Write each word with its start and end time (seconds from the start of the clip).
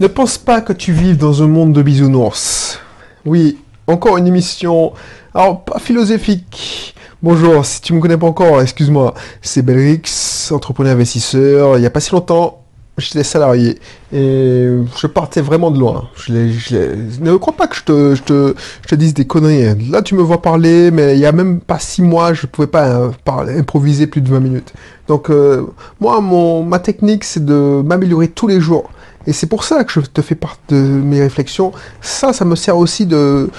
Ne 0.00 0.06
pense 0.06 0.38
pas 0.38 0.62
que 0.62 0.72
tu 0.72 0.92
vives 0.92 1.18
dans 1.18 1.42
un 1.42 1.46
monde 1.46 1.74
de 1.74 1.82
bisounours. 1.82 2.78
Oui, 3.26 3.58
encore 3.86 4.16
une 4.16 4.26
émission, 4.26 4.94
alors 5.34 5.62
pas 5.62 5.78
philosophique. 5.78 6.94
Bonjour, 7.22 7.66
si 7.66 7.82
tu 7.82 7.92
me 7.92 8.00
connais 8.00 8.16
pas 8.16 8.26
encore, 8.26 8.62
excuse-moi, 8.62 9.12
c'est 9.42 9.60
Belrix, 9.60 10.50
entrepreneur 10.52 10.94
investisseur. 10.94 11.76
Il 11.76 11.82
y 11.82 11.86
a 11.86 11.90
pas 11.90 12.00
si 12.00 12.12
longtemps, 12.12 12.62
j'étais 12.96 13.24
salarié 13.24 13.78
et 14.10 14.68
je 14.98 15.06
partais 15.06 15.42
vraiment 15.42 15.70
de 15.70 15.78
loin. 15.78 16.08
Je 16.16 16.32
Ne 17.20 17.36
crois 17.36 17.52
pas 17.52 17.66
que 17.66 17.76
je 17.76 18.22
te, 18.22 18.94
dise 18.94 19.12
des 19.12 19.26
conneries. 19.26 19.90
Là, 19.90 20.00
tu 20.00 20.14
me 20.14 20.22
vois 20.22 20.40
parler, 20.40 20.90
mais 20.90 21.12
il 21.12 21.20
y 21.20 21.26
a 21.26 21.32
même 21.32 21.60
pas 21.60 21.78
six 21.78 22.00
mois, 22.00 22.32
je 22.32 22.46
pouvais 22.46 22.68
pas 22.68 22.88
euh, 22.88 23.10
improviser 23.58 24.06
plus 24.06 24.22
de 24.22 24.30
20 24.30 24.40
minutes. 24.40 24.72
Donc, 25.08 25.28
euh, 25.28 25.66
moi, 26.00 26.22
mon, 26.22 26.62
ma 26.62 26.78
technique, 26.78 27.22
c'est 27.22 27.44
de 27.44 27.82
m'améliorer 27.84 28.28
tous 28.28 28.46
les 28.46 28.62
jours. 28.62 28.90
Et 29.26 29.32
c'est 29.32 29.46
pour 29.46 29.64
ça 29.64 29.84
que 29.84 29.92
je 29.92 30.00
te 30.00 30.22
fais 30.22 30.34
part 30.34 30.58
de 30.68 30.76
mes 30.76 31.20
réflexions. 31.20 31.72
Ça, 32.00 32.32
ça 32.32 32.44
me 32.44 32.56
sert 32.56 32.76
aussi 32.76 33.06
de, 33.06 33.50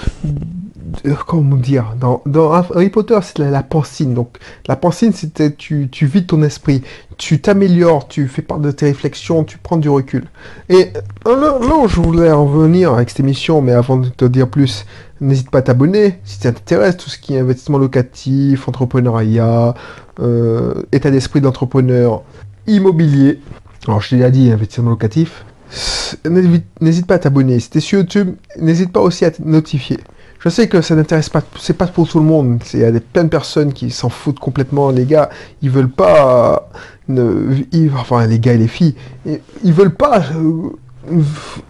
comment 1.26 1.56
dire, 1.56 1.94
dans, 2.00 2.52
Harry 2.52 2.90
Potter, 2.90 3.18
c'est 3.22 3.38
la, 3.38 3.50
la, 3.50 3.62
pensine. 3.62 4.14
Donc, 4.14 4.38
la 4.66 4.76
pensine, 4.76 5.12
c'était 5.12 5.52
tu, 5.52 5.88
tu 5.90 6.06
vides 6.06 6.26
ton 6.26 6.42
esprit, 6.42 6.82
tu 7.16 7.40
t'améliores, 7.40 8.08
tu 8.08 8.28
fais 8.28 8.42
part 8.42 8.58
de 8.58 8.70
tes 8.70 8.86
réflexions, 8.86 9.44
tu 9.44 9.58
prends 9.58 9.76
du 9.76 9.88
recul. 9.88 10.24
Et 10.68 10.88
euh, 11.26 11.36
là, 11.36 11.58
là 11.60 11.86
je 11.86 12.00
voulais 12.00 12.32
revenir 12.32 12.94
avec 12.94 13.10
cette 13.10 13.20
émission, 13.20 13.62
mais 13.62 13.72
avant 13.72 13.96
de 13.96 14.08
te 14.08 14.24
dire 14.24 14.48
plus, 14.48 14.84
n'hésite 15.20 15.50
pas 15.50 15.58
à 15.58 15.62
t'abonner 15.62 16.18
si 16.24 16.38
ça 16.38 16.52
t'intéresse, 16.52 16.96
tout 16.96 17.10
ce 17.10 17.18
qui 17.18 17.34
est 17.34 17.38
investissement 17.38 17.78
locatif, 17.78 18.68
entrepreneuriat, 18.68 19.74
euh, 20.20 20.74
état 20.92 21.10
d'esprit 21.10 21.40
d'entrepreneur, 21.40 22.22
immobilier. 22.66 23.40
Alors, 23.86 24.00
je 24.00 24.10
t'ai 24.10 24.16
déjà 24.16 24.30
dit, 24.30 24.50
investissement 24.50 24.90
locatif, 24.90 25.44
n'hésite 26.80 27.06
pas 27.06 27.14
à 27.14 27.18
t'abonner. 27.18 27.60
Si 27.60 27.70
tu 27.70 27.78
es 27.78 27.80
sur 27.80 27.98
YouTube, 28.00 28.34
n'hésite 28.58 28.92
pas 28.92 29.00
aussi 29.00 29.24
à 29.24 29.30
te 29.30 29.42
notifier. 29.42 29.98
Je 30.40 30.48
sais 30.48 30.66
que 30.68 30.80
ça 30.82 30.96
n'intéresse 30.96 31.28
pas, 31.28 31.42
c'est 31.60 31.76
pas 31.76 31.86
pour 31.86 32.08
tout 32.08 32.18
le 32.18 32.24
monde. 32.24 32.60
Il 32.74 32.80
y 32.80 32.84
a 32.84 32.90
plein 33.12 33.24
de 33.24 33.28
personnes 33.28 33.72
qui 33.72 33.90
s'en 33.90 34.08
foutent 34.08 34.40
complètement. 34.40 34.90
Les 34.90 35.04
gars, 35.04 35.30
ils 35.62 35.70
veulent 35.70 35.90
pas, 35.90 36.68
ne, 37.08 37.62
enfin 37.94 38.26
les 38.26 38.40
gars 38.40 38.54
et 38.54 38.58
les 38.58 38.66
filles, 38.66 38.96
ils 39.24 39.72
veulent 39.72 39.94
pas, 39.94 40.24
euh, 40.34 40.70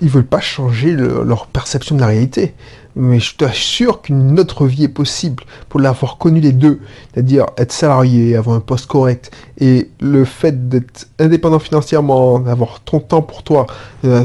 ils 0.00 0.08
veulent 0.08 0.25
pas 0.25 0.41
changer 0.41 0.92
leur 0.92 1.47
perception 1.47 1.94
de 1.94 2.00
la 2.00 2.06
réalité. 2.06 2.55
Mais 2.94 3.20
je 3.20 3.36
t'assure 3.36 4.02
qu'une 4.02 4.39
autre 4.39 4.66
vie 4.66 4.84
est 4.84 4.89
possible 4.89 5.44
pour 5.70 5.80
l'avoir 5.80 6.19
connu 6.19 6.41
les 6.41 6.52
deux. 6.52 6.80
C'est-à-dire 7.12 7.47
être 7.56 7.72
salarié, 7.72 8.36
avoir 8.36 8.56
un 8.56 8.61
poste 8.61 8.86
correct 8.86 9.30
et 9.58 9.91
le 10.00 10.24
fait 10.24 10.69
d'être 10.69 11.08
indépendant 11.19 11.58
financièrement, 11.58 12.39
d'avoir 12.39 12.80
ton 12.80 13.00
temps 13.00 13.22
pour 13.22 13.42
toi, 13.42 13.66
euh, 14.05 14.24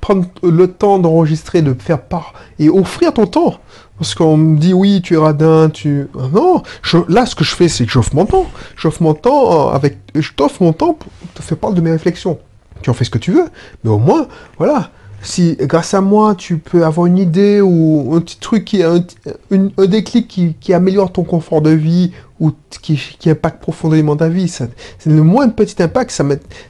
prendre 0.00 0.26
le 0.42 0.66
temps 0.68 0.98
d'enregistrer, 0.98 1.62
de 1.62 1.74
faire 1.74 2.02
part 2.02 2.34
et 2.60 2.68
offrir 2.68 3.12
ton 3.12 3.26
temps. 3.26 3.54
Parce 3.98 4.14
qu'on 4.14 4.36
me 4.36 4.58
dit 4.58 4.72
oui, 4.72 5.00
tu 5.02 5.14
es 5.14 5.16
radin, 5.16 5.68
tu... 5.68 6.08
Non, 6.32 6.62
là 7.08 7.26
ce 7.26 7.34
que 7.34 7.44
je 7.44 7.54
fais, 7.54 7.68
c'est 7.68 7.86
que 7.86 7.92
j'offre 7.92 8.14
mon 8.14 8.26
temps. 8.26 8.46
J'offre 8.76 9.02
mon 9.02 9.14
temps 9.14 9.70
euh, 9.70 9.74
avec... 9.74 9.98
Je 10.14 10.32
t'offre 10.32 10.62
mon 10.62 10.72
temps 10.72 10.94
pour 10.94 11.10
te 11.34 11.42
faire 11.42 11.58
part 11.58 11.72
de 11.72 11.80
mes 11.80 11.90
réflexions. 11.90 12.38
Tu 12.82 12.90
en 12.90 12.94
fais 12.94 13.04
ce 13.04 13.10
que 13.10 13.18
tu 13.18 13.32
veux, 13.32 13.46
mais 13.84 13.90
au 13.90 13.98
moins, 13.98 14.26
voilà, 14.58 14.90
si 15.22 15.56
grâce 15.60 15.94
à 15.94 16.00
moi 16.00 16.34
tu 16.34 16.58
peux 16.58 16.84
avoir 16.84 17.06
une 17.06 17.18
idée 17.18 17.60
ou 17.60 18.12
un 18.14 18.20
petit 18.20 18.38
truc 18.38 18.64
qui 18.64 18.82
un, 18.82 19.04
un 19.50 19.86
déclic 19.86 20.56
qui, 20.60 20.74
améliore 20.74 21.12
ton 21.12 21.22
confort 21.22 21.62
de 21.62 21.70
vie 21.70 22.12
ou 22.40 22.52
qui, 22.82 22.96
qui 23.18 23.30
impacte 23.30 23.60
profondément 23.60 24.16
ta 24.16 24.28
vie, 24.28 24.48
c'est 24.48 24.68
le 25.06 25.22
moins 25.22 25.46
de 25.46 25.52
petit 25.52 25.80
impact, 25.82 26.10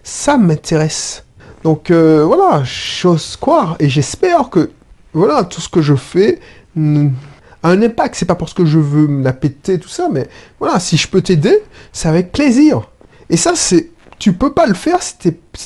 ça 0.02 0.36
m'intéresse. 0.36 1.24
Donc 1.64 1.90
euh, 1.90 2.24
voilà, 2.24 2.64
chose 2.64 3.36
croire 3.36 3.76
et 3.78 3.88
j'espère 3.88 4.50
que 4.50 4.70
voilà 5.12 5.44
tout 5.44 5.60
ce 5.60 5.68
que 5.68 5.80
je 5.80 5.94
fais 5.94 6.40
a 6.76 7.68
un 7.68 7.82
impact. 7.82 8.16
C'est 8.16 8.26
pas 8.26 8.34
parce 8.34 8.54
que 8.54 8.64
je 8.64 8.78
veux 8.78 9.06
me 9.06 9.24
la 9.24 9.32
péter 9.32 9.78
tout 9.78 9.88
ça, 9.88 10.08
mais 10.10 10.28
voilà, 10.58 10.80
si 10.80 10.96
je 10.96 11.08
peux 11.08 11.22
t'aider, 11.22 11.58
c'est 11.92 12.08
avec 12.08 12.32
plaisir. 12.32 12.82
Et 13.30 13.36
ça, 13.36 13.52
c'est 13.54 13.90
tu 14.22 14.32
peux 14.32 14.52
pas 14.52 14.66
le 14.66 14.74
faire 14.74 15.02
si, 15.02 15.16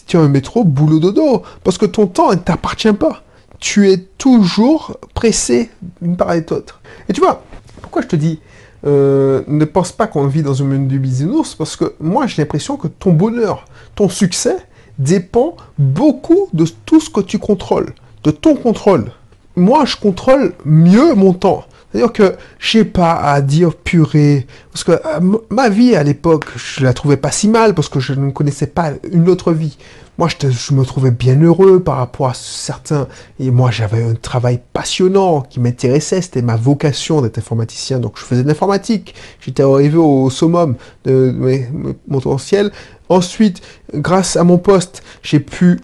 tu 0.06 0.17
as 0.17 0.21
un 0.21 0.28
métro 0.28 0.65
boulot 0.65 0.99
dodo, 0.99 1.43
parce 1.62 1.77
que 1.77 1.84
ton 1.84 2.06
temps 2.06 2.31
ne 2.31 2.37
t'appartient 2.37 2.94
pas. 2.94 3.22
Tu 3.61 3.91
es 3.91 3.99
toujours 3.99 4.97
pressé 5.12 5.71
d'une 6.00 6.17
part 6.17 6.33
et 6.33 6.41
d'autre. 6.41 6.81
Et 7.06 7.12
tu 7.12 7.21
vois, 7.21 7.43
pourquoi 7.83 8.00
je 8.00 8.06
te 8.06 8.17
dis, 8.17 8.41
euh, 8.87 9.43
ne 9.47 9.67
pense 9.67 9.93
pas 9.93 10.06
qu'on 10.06 10.27
vit 10.27 10.43
dans 10.43 10.62
un 10.62 10.65
monde 10.65 10.89
du 10.89 10.99
business, 10.99 11.55
parce 11.55 11.77
que 11.77 11.97
moi 12.00 12.27
j'ai 12.27 12.41
l'impression 12.41 12.78
que 12.78 12.89
ton 12.89 13.12
bonheur, 13.12 13.67
ton 13.94 14.09
succès 14.09 14.56
dépend 14.99 15.59
beaucoup 15.77 16.49
de 16.55 16.65
tout 16.87 17.00
ce 17.00 17.11
que 17.11 17.21
tu 17.21 17.38
contrôles, 17.38 17.93
de 18.25 18.31
ton 18.31 18.55
contrôle. 18.56 19.12
Moi, 19.55 19.84
je 19.84 19.97
contrôle 19.97 20.55
mieux 20.65 21.12
mon 21.12 21.34
temps. 21.34 21.67
C'est-à-dire 21.96 22.12
que 22.12 22.36
j'ai 22.58 22.84
pas 22.84 23.14
à 23.14 23.40
dire 23.40 23.74
purée. 23.74 24.46
Parce 24.70 24.84
que 24.84 24.92
euh, 24.92 25.38
ma 25.48 25.70
vie 25.70 25.96
à 25.96 26.02
l'époque, 26.02 26.44
je 26.54 26.84
la 26.84 26.92
trouvais 26.92 27.16
pas 27.16 27.30
si 27.30 27.48
mal 27.48 27.74
parce 27.74 27.88
que 27.88 28.00
je 28.00 28.12
ne 28.12 28.32
connaissais 28.32 28.66
pas 28.66 28.90
une 29.10 29.30
autre 29.30 29.54
vie. 29.54 29.78
Moi, 30.18 30.28
je, 30.28 30.50
je 30.50 30.74
me 30.74 30.84
trouvais 30.84 31.10
bien 31.10 31.40
heureux 31.40 31.80
par 31.80 31.96
rapport 31.96 32.28
à 32.28 32.34
certains. 32.34 33.08
Et 33.40 33.50
moi, 33.50 33.70
j'avais 33.70 34.02
un 34.02 34.14
travail 34.14 34.60
passionnant 34.74 35.40
qui 35.40 35.58
m'intéressait. 35.58 36.20
C'était 36.20 36.42
ma 36.42 36.56
vocation 36.56 37.22
d'être 37.22 37.38
informaticien. 37.38 37.98
Donc, 37.98 38.18
je 38.18 38.24
faisais 38.24 38.42
de 38.42 38.48
l'informatique. 38.48 39.14
J'étais 39.40 39.62
arrivé 39.62 39.96
au 39.96 40.28
summum 40.28 40.76
de 41.06 41.34
mon 41.72 42.20
potentiel. 42.20 42.72
Ensuite, 43.08 43.62
grâce 43.94 44.36
à 44.36 44.44
mon 44.44 44.58
poste, 44.58 45.02
j'ai 45.22 45.40
pu 45.40 45.80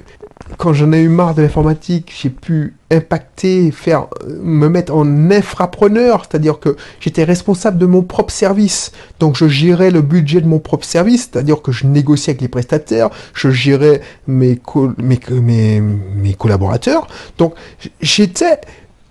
quand 0.59 0.73
j'en 0.73 0.93
ai 0.93 1.01
eu 1.01 1.09
marre 1.09 1.35
de 1.35 1.43
l'informatique, 1.43 2.13
j'ai 2.21 2.31
pu 2.31 2.75
impacter, 2.91 3.71
faire, 3.71 4.07
me 4.29 4.69
mettre 4.69 4.95
en 4.95 5.31
infrapreneur, 5.31 6.25
c'est-à-dire 6.29 6.59
que 6.61 6.77
j'étais 7.01 7.25
responsable 7.25 7.79
de 7.79 7.87
mon 7.87 8.03
propre 8.03 8.33
service. 8.33 8.93
Donc 9.19 9.37
je 9.37 9.49
gérais 9.49 9.91
le 9.91 10.03
budget 10.03 10.41
de 10.41 10.49
mon 10.49 10.59
propre 10.59 10.85
service, 10.85 11.31
c'est-à-dire 11.33 11.63
que 11.63 11.73
je 11.73 11.87
négociais 11.87 12.33
avec 12.33 12.43
les 12.43 12.49
prestataires, 12.49 13.11
je 13.35 13.51
gérais 13.51 14.03
mes, 14.27 14.61
mes, 14.99 15.81
mes, 15.81 16.35
collaborateurs. 16.35 17.07
Donc 17.39 17.55
j'étais 18.01 18.61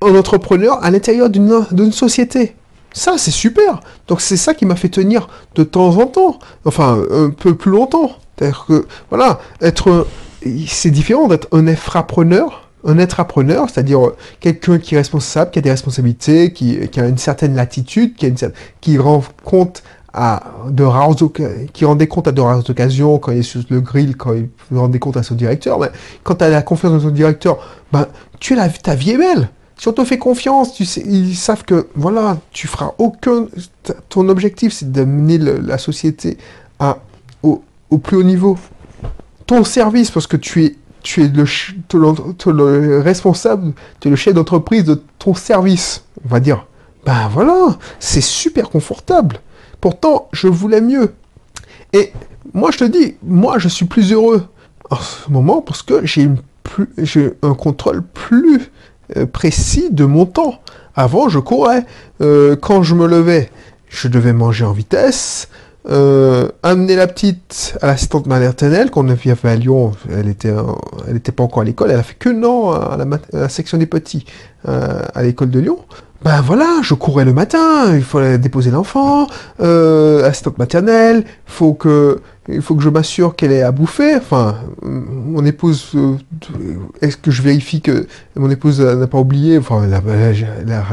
un 0.02 0.16
entrepreneur 0.16 0.84
à 0.84 0.92
l'intérieur 0.92 1.30
d'une 1.30 1.92
société. 1.92 2.56
Ça, 2.94 3.14
c'est 3.18 3.32
super. 3.32 3.80
Donc 4.08 4.20
c'est 4.22 4.38
ça 4.38 4.54
qui 4.54 4.66
m'a 4.66 4.76
fait 4.76 4.90
tenir 4.90 5.30
de 5.56 5.64
temps 5.64 5.98
en 5.98 6.08
temps, 6.08 6.40
enfin 6.66 7.02
un 7.10 7.30
peu 7.30 7.56
plus 7.56 7.72
longtemps. 7.72 8.12
C'est-à-dire 8.36 8.66
que, 8.68 8.86
voilà, 9.10 9.40
être 9.62 10.08
c'est 10.68 10.92
différent 10.92 11.28
d'être 11.28 11.48
un 11.52 11.68
infrapreneur, 11.68 12.70
un 12.86 13.00
intrapreneur, 13.00 13.70
c'est-à-dire 13.70 14.08
euh, 14.08 14.16
quelqu'un 14.40 14.80
qui 14.80 14.96
est 14.96 14.98
responsable, 14.98 15.52
qui 15.52 15.60
a 15.60 15.62
des 15.62 15.72
responsabilités, 15.72 16.52
qui, 16.52 16.80
a 16.98 17.08
une 17.08 17.18
certaine 17.18 17.56
latitude, 17.56 18.16
qui, 18.82 18.98
rend 18.98 19.24
compte 19.44 19.84
à 20.14 20.44
de 20.68 20.84
rares 20.84 21.16
qui 21.74 21.86
rendait 21.86 22.08
compte 22.08 22.28
à 22.28 22.32
de 22.32 22.42
rares 22.42 22.70
occasions 22.70 23.18
quand 23.18 23.32
il 23.32 23.40
est 23.40 23.44
sur 23.44 23.62
le 23.70 23.80
grill, 23.80 24.18
quand 24.18 24.34
il 24.34 24.50
rendait 24.78 25.00
compte 25.00 25.16
à 25.16 25.24
son 25.24 25.36
directeur. 25.36 25.80
Mais 25.80 25.90
quand 26.24 26.36
tu 26.36 26.44
as 26.44 26.50
la 26.50 26.62
confiance 26.62 26.92
dans 26.92 27.10
ton 27.10 27.14
directeur, 27.14 27.58
ben, 27.94 28.08
tu 28.40 28.54
es 28.54 28.56
la, 28.56 28.68
ta 28.68 28.96
vie 28.96 29.12
est 29.12 29.18
belle. 29.18 29.50
Si 29.78 29.88
on 29.88 29.94
te 29.94 30.04
fait 30.04 30.18
confiance, 30.18 30.74
tu 30.74 30.86
sais, 30.86 31.02
ils 31.06 31.36
savent 31.36 31.64
que 31.64 31.88
voilà, 31.96 32.38
tu 32.52 32.68
feras 32.68 32.94
aucun. 32.98 33.48
Ton 34.10 34.30
objectif, 34.30 34.74
c'est 34.74 34.92
d'amener 34.92 35.38
la 35.38 35.78
société 35.78 36.38
à, 36.78 36.98
au 37.42 37.98
plus 37.98 38.18
haut 38.18 38.24
niveau 38.24 38.58
service, 39.64 40.12
parce 40.12 40.28
que 40.28 40.38
tu 40.38 40.66
es, 40.66 40.76
tu 41.04 41.24
es 41.24 41.28
le, 41.28 41.46
le 42.52 43.00
responsable, 43.00 43.74
tu 44.00 44.08
es 44.08 44.12
le 44.12 44.18
chef 44.18 44.34
d'entreprise 44.34 44.84
de 44.84 45.02
ton 45.20 45.34
service, 45.34 46.04
on 46.26 46.30
va 46.30 46.40
dire. 46.40 46.66
Ben 47.06 47.30
voilà, 47.32 47.78
c'est 48.00 48.22
super 48.22 48.70
confortable. 48.70 49.40
Pourtant, 49.80 50.30
je 50.34 50.48
voulais 50.48 50.82
mieux. 50.82 51.14
Et 51.94 52.14
moi, 52.54 52.72
je 52.72 52.78
te 52.78 52.84
dis, 52.84 53.16
moi, 53.24 53.58
je 53.58 53.68
suis 53.68 53.86
plus 53.86 54.14
heureux 54.14 54.48
en 54.90 54.98
ce 54.98 55.30
moment 55.30 55.62
parce 55.62 55.82
que 55.82 56.06
j'ai 56.06 56.30
un 57.42 57.54
contrôle 57.54 58.04
plus 58.04 58.72
euh, 59.18 59.26
précis 59.26 59.90
de 59.92 60.06
mon 60.06 60.26
temps. 60.26 60.62
Avant, 60.96 61.30
je 61.30 61.40
courais. 61.40 61.86
Euh, 62.22 62.56
quand 62.56 62.84
je 62.84 62.96
me 62.96 63.08
levais, 63.08 63.50
je 63.90 64.08
devais 64.08 64.34
manger 64.34 64.66
en 64.66 64.74
vitesse. 64.74 65.50
Euh, 65.90 66.50
amener 66.62 66.96
la 66.96 67.08
petite 67.08 67.76
à 67.82 67.88
l'assistante 67.88 68.28
maternelle 68.28 68.92
qu'on 68.92 69.10
a 69.10 69.16
vu 69.16 69.34
à 69.44 69.56
Lyon. 69.56 69.94
Elle 70.12 70.30
était, 70.30 70.54
elle 71.08 71.18
était 71.18 71.32
pas 71.32 71.44
encore 71.44 71.62
à 71.62 71.66
l'école. 71.66 71.92
Elle 71.92 72.00
a 72.00 72.04
fait 72.04 72.18
que 72.18 72.30
non 72.30 72.72
à 72.72 72.98
la, 73.34 73.50
section 73.50 73.78
des 73.78 73.88
petits 73.88 74.26
euh, 74.68 75.02
à 75.16 75.24
l'école 75.24 75.50
de 75.50 75.60
Lyon. 75.60 75.80
Ben 76.24 76.40
voilà, 76.42 76.82
je 76.84 76.94
courais 76.94 77.26
le 77.26 77.34
matin. 77.34 77.96
Il 77.96 78.04
fallait 78.04 78.38
déposer 78.38 78.70
l'enfant. 78.70 79.26
Euh, 79.60 80.28
assistante 80.28 80.60
maternelle. 80.60 81.24
Faut 81.48 81.74
que, 81.74 82.22
il 82.48 82.62
faut 82.62 82.76
que 82.76 82.84
je 82.84 82.90
m'assure 82.90 83.36
qu'elle 83.36 83.52
ait 83.52 83.64
à 83.64 83.72
bouffer. 83.72 84.18
Enfin, 84.18 84.58
mon 84.84 85.44
épouse, 85.46 85.94
euh, 85.96 86.16
est-ce 87.02 87.18
que 87.18 87.32
je 87.32 87.42
vérifie 87.42 87.82
que 87.82 88.06
mon 88.36 88.52
épouse 88.52 88.82
n'a 88.82 89.08
pas 89.08 89.18
oublié? 89.18 89.58
Enfin, 89.58 89.82
elle, 89.84 90.46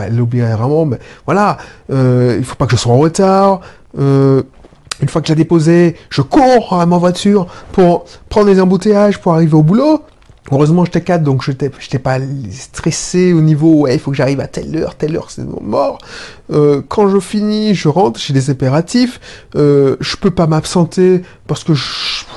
elle, 0.03 0.21
oublierait 0.21 0.57
vraiment. 0.57 0.87
Mais 0.87 0.99
voilà, 1.27 1.59
euh, 1.91 2.37
il 2.39 2.45
faut 2.45 2.57
pas 2.57 2.65
que 2.65 2.73
je 2.73 2.77
sois 2.77 2.95
en 2.95 2.99
retard. 2.99 3.61
Euh, 3.99 4.43
une 5.01 5.09
fois 5.09 5.21
que 5.21 5.29
j'ai 5.29 5.35
déposé, 5.35 5.97
je 6.11 6.23
cours 6.23 6.73
à 6.73 6.87
ma 6.87 6.99
voiture 6.99 7.47
pour 7.73 8.05
prendre 8.29 8.49
les 8.49 8.61
embouteillages 8.61 9.19
pour 9.21 9.35
arriver 9.35 9.55
au 9.55 9.63
boulot. 9.63 10.03
Heureusement, 10.51 10.85
j'étais 10.85 11.03
cadre, 11.03 11.25
donc 11.25 11.43
je 11.43 11.51
n'étais 11.51 11.99
pas 11.99 12.19
stressé 12.51 13.35
au 13.35 13.43
niveau, 13.43 13.81
ouais, 13.81 13.95
il 13.95 14.01
faut 14.01 14.11
que 14.11 14.17
j'arrive 14.17 14.41
à 14.41 14.47
telle 14.47 14.75
heure, 14.77 14.95
telle 14.95 15.15
heure, 15.15 15.31
c'est 15.31 15.45
mort. 15.61 15.99
Euh, 16.51 16.81
quand 16.89 17.09
je 17.09 17.21
finis, 17.21 17.75
je 17.75 17.89
rentre, 17.89 18.19
j'ai 18.19 18.33
des 18.33 18.49
impératifs, 18.49 19.21
euh, 19.57 19.97
je 20.01 20.17
peux 20.17 20.31
pas 20.31 20.47
m'absenter 20.47 21.23
parce 21.47 21.65
que, 21.65 21.73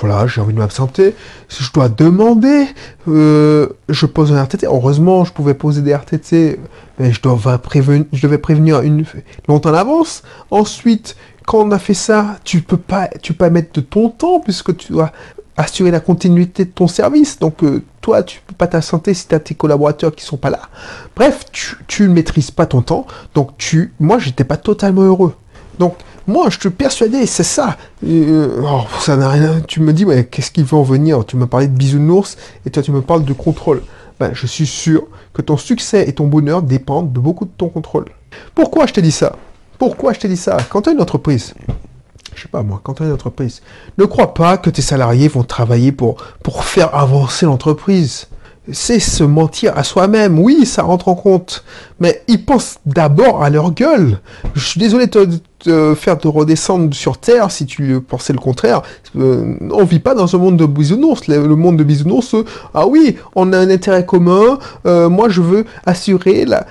voilà, 0.01 0.27
j'ai 0.27 0.41
envie 0.41 0.53
de 0.53 0.59
m'absenter. 0.59 1.15
Si 1.47 1.63
je 1.63 1.71
dois 1.71 1.87
demander, 1.87 2.65
euh, 3.07 3.69
je 3.87 4.05
pose 4.05 4.33
un 4.33 4.43
RTT. 4.43 4.65
Heureusement, 4.65 5.23
je 5.23 5.31
pouvais 5.31 5.53
poser 5.53 5.81
des 5.81 5.93
RTT, 5.93 6.59
mais 6.99 7.13
je, 7.13 7.21
dois 7.21 7.37
prévenir, 7.59 8.05
je 8.11 8.21
devais 8.21 8.37
prévenir 8.37 8.81
une, 8.81 9.05
longtemps 9.47 9.69
en 9.69 9.75
avance. 9.75 10.23
Ensuite, 10.49 11.15
quand 11.45 11.59
on 11.59 11.71
a 11.71 11.79
fait 11.79 11.93
ça, 11.93 12.37
tu 12.43 12.61
peux 12.61 12.77
pas, 12.77 13.07
tu 13.21 13.33
peux 13.33 13.45
pas 13.45 13.49
mettre 13.49 13.73
de 13.73 13.81
ton 13.81 14.09
temps 14.09 14.39
puisque 14.39 14.75
tu 14.77 14.91
dois 14.91 15.11
assurer 15.57 15.91
la 15.91 15.99
continuité 15.99 16.65
de 16.65 16.69
ton 16.69 16.87
service. 16.87 17.39
Donc 17.39 17.63
euh, 17.63 17.83
toi, 18.01 18.23
tu 18.23 18.41
peux 18.45 18.55
pas 18.55 18.67
t'assenter 18.67 19.13
si 19.13 19.27
tu 19.27 19.39
tes 19.39 19.55
collaborateurs 19.55 20.13
qui 20.13 20.23
sont 20.23 20.37
pas 20.37 20.49
là. 20.49 20.61
Bref, 21.15 21.45
tu, 21.51 22.03
ne 22.03 22.13
maîtrises 22.13 22.51
pas 22.51 22.65
ton 22.65 22.81
temps. 22.81 23.05
Donc 23.35 23.57
tu, 23.57 23.93
moi, 23.99 24.19
j'étais 24.19 24.43
pas 24.43 24.57
totalement 24.57 25.03
heureux. 25.03 25.35
Donc 25.79 25.95
moi, 26.27 26.49
je 26.49 26.59
te 26.59 26.67
persuadais, 26.67 27.25
c'est 27.25 27.43
ça. 27.43 27.77
Euh, 28.05 28.61
oh, 28.63 28.83
ça 28.99 29.17
n'a 29.17 29.29
rien. 29.29 29.61
Tu 29.61 29.81
me 29.81 29.93
dis, 29.93 30.05
ouais, 30.05 30.25
qu'est-ce 30.25 30.51
qui 30.51 30.63
va 30.63 30.77
en 30.77 30.83
venir? 30.83 31.25
Tu 31.25 31.37
me 31.37 31.47
parlais 31.47 31.67
de 31.67 31.75
bisounours 31.75 32.37
et 32.65 32.69
toi, 32.69 32.83
tu 32.83 32.91
me 32.91 33.01
parles 33.01 33.25
de 33.25 33.33
contrôle. 33.33 33.81
Ben, 34.19 34.31
je 34.33 34.45
suis 34.45 34.67
sûr 34.67 35.07
que 35.33 35.41
ton 35.41 35.57
succès 35.57 36.07
et 36.07 36.13
ton 36.13 36.27
bonheur 36.27 36.61
dépendent 36.61 37.11
de 37.11 37.19
beaucoup 37.19 37.45
de 37.45 37.51
ton 37.57 37.69
contrôle. 37.69 38.05
Pourquoi 38.53 38.85
je 38.85 38.93
te 38.93 38.99
dis 38.99 39.11
ça? 39.11 39.35
Pourquoi 39.81 40.13
je 40.13 40.19
te 40.19 40.27
dis 40.27 40.37
ça 40.37 40.57
Quand 40.69 40.83
tu 40.83 40.89
as 40.89 40.91
une 40.91 41.01
entreprise, 41.01 41.55
je 42.35 42.43
sais 42.43 42.47
pas 42.47 42.61
moi, 42.61 42.79
quand 42.83 42.93
tu 42.93 43.01
as 43.01 43.07
une 43.07 43.13
entreprise, 43.13 43.63
ne 43.97 44.05
crois 44.05 44.35
pas 44.35 44.57
que 44.57 44.69
tes 44.69 44.83
salariés 44.83 45.27
vont 45.27 45.41
travailler 45.41 45.91
pour, 45.91 46.17
pour 46.43 46.65
faire 46.65 46.93
avancer 46.93 47.47
l'entreprise. 47.47 48.27
C'est 48.71 48.99
se 48.99 49.23
mentir 49.23 49.75
à 49.75 49.83
soi-même. 49.83 50.37
Oui, 50.37 50.67
ça 50.67 50.83
rentre 50.83 51.07
en 51.07 51.15
compte. 51.15 51.63
Mais 51.99 52.21
ils 52.27 52.45
pensent 52.45 52.77
d'abord 52.85 53.43
à 53.43 53.49
leur 53.49 53.71
gueule. 53.71 54.19
Je 54.53 54.63
suis 54.63 54.79
désolé 54.79 55.07
de 55.07 55.27
te, 55.57 55.95
faire 55.95 56.19
te 56.19 56.27
redescendre 56.27 56.93
sur 56.93 57.17
Terre 57.17 57.49
si 57.49 57.65
tu 57.65 57.99
pensais 58.01 58.33
le 58.33 58.39
contraire. 58.39 58.83
Euh, 59.17 59.55
on 59.71 59.83
vit 59.83 59.97
pas 59.97 60.13
dans 60.13 60.35
un 60.35 60.37
monde 60.37 60.57
de 60.57 60.67
bisounours. 60.67 61.27
Le, 61.27 61.55
monde 61.55 61.77
de 61.77 61.83
bisounours, 61.83 62.35
ah 62.75 62.85
oui, 62.85 63.15
on 63.33 63.51
a 63.51 63.57
un 63.57 63.71
intérêt 63.71 64.05
commun. 64.05 64.59
Euh, 64.85 65.09
moi, 65.09 65.27
je 65.27 65.41
veux 65.41 65.65
assurer 65.87 66.45
la... 66.45 66.67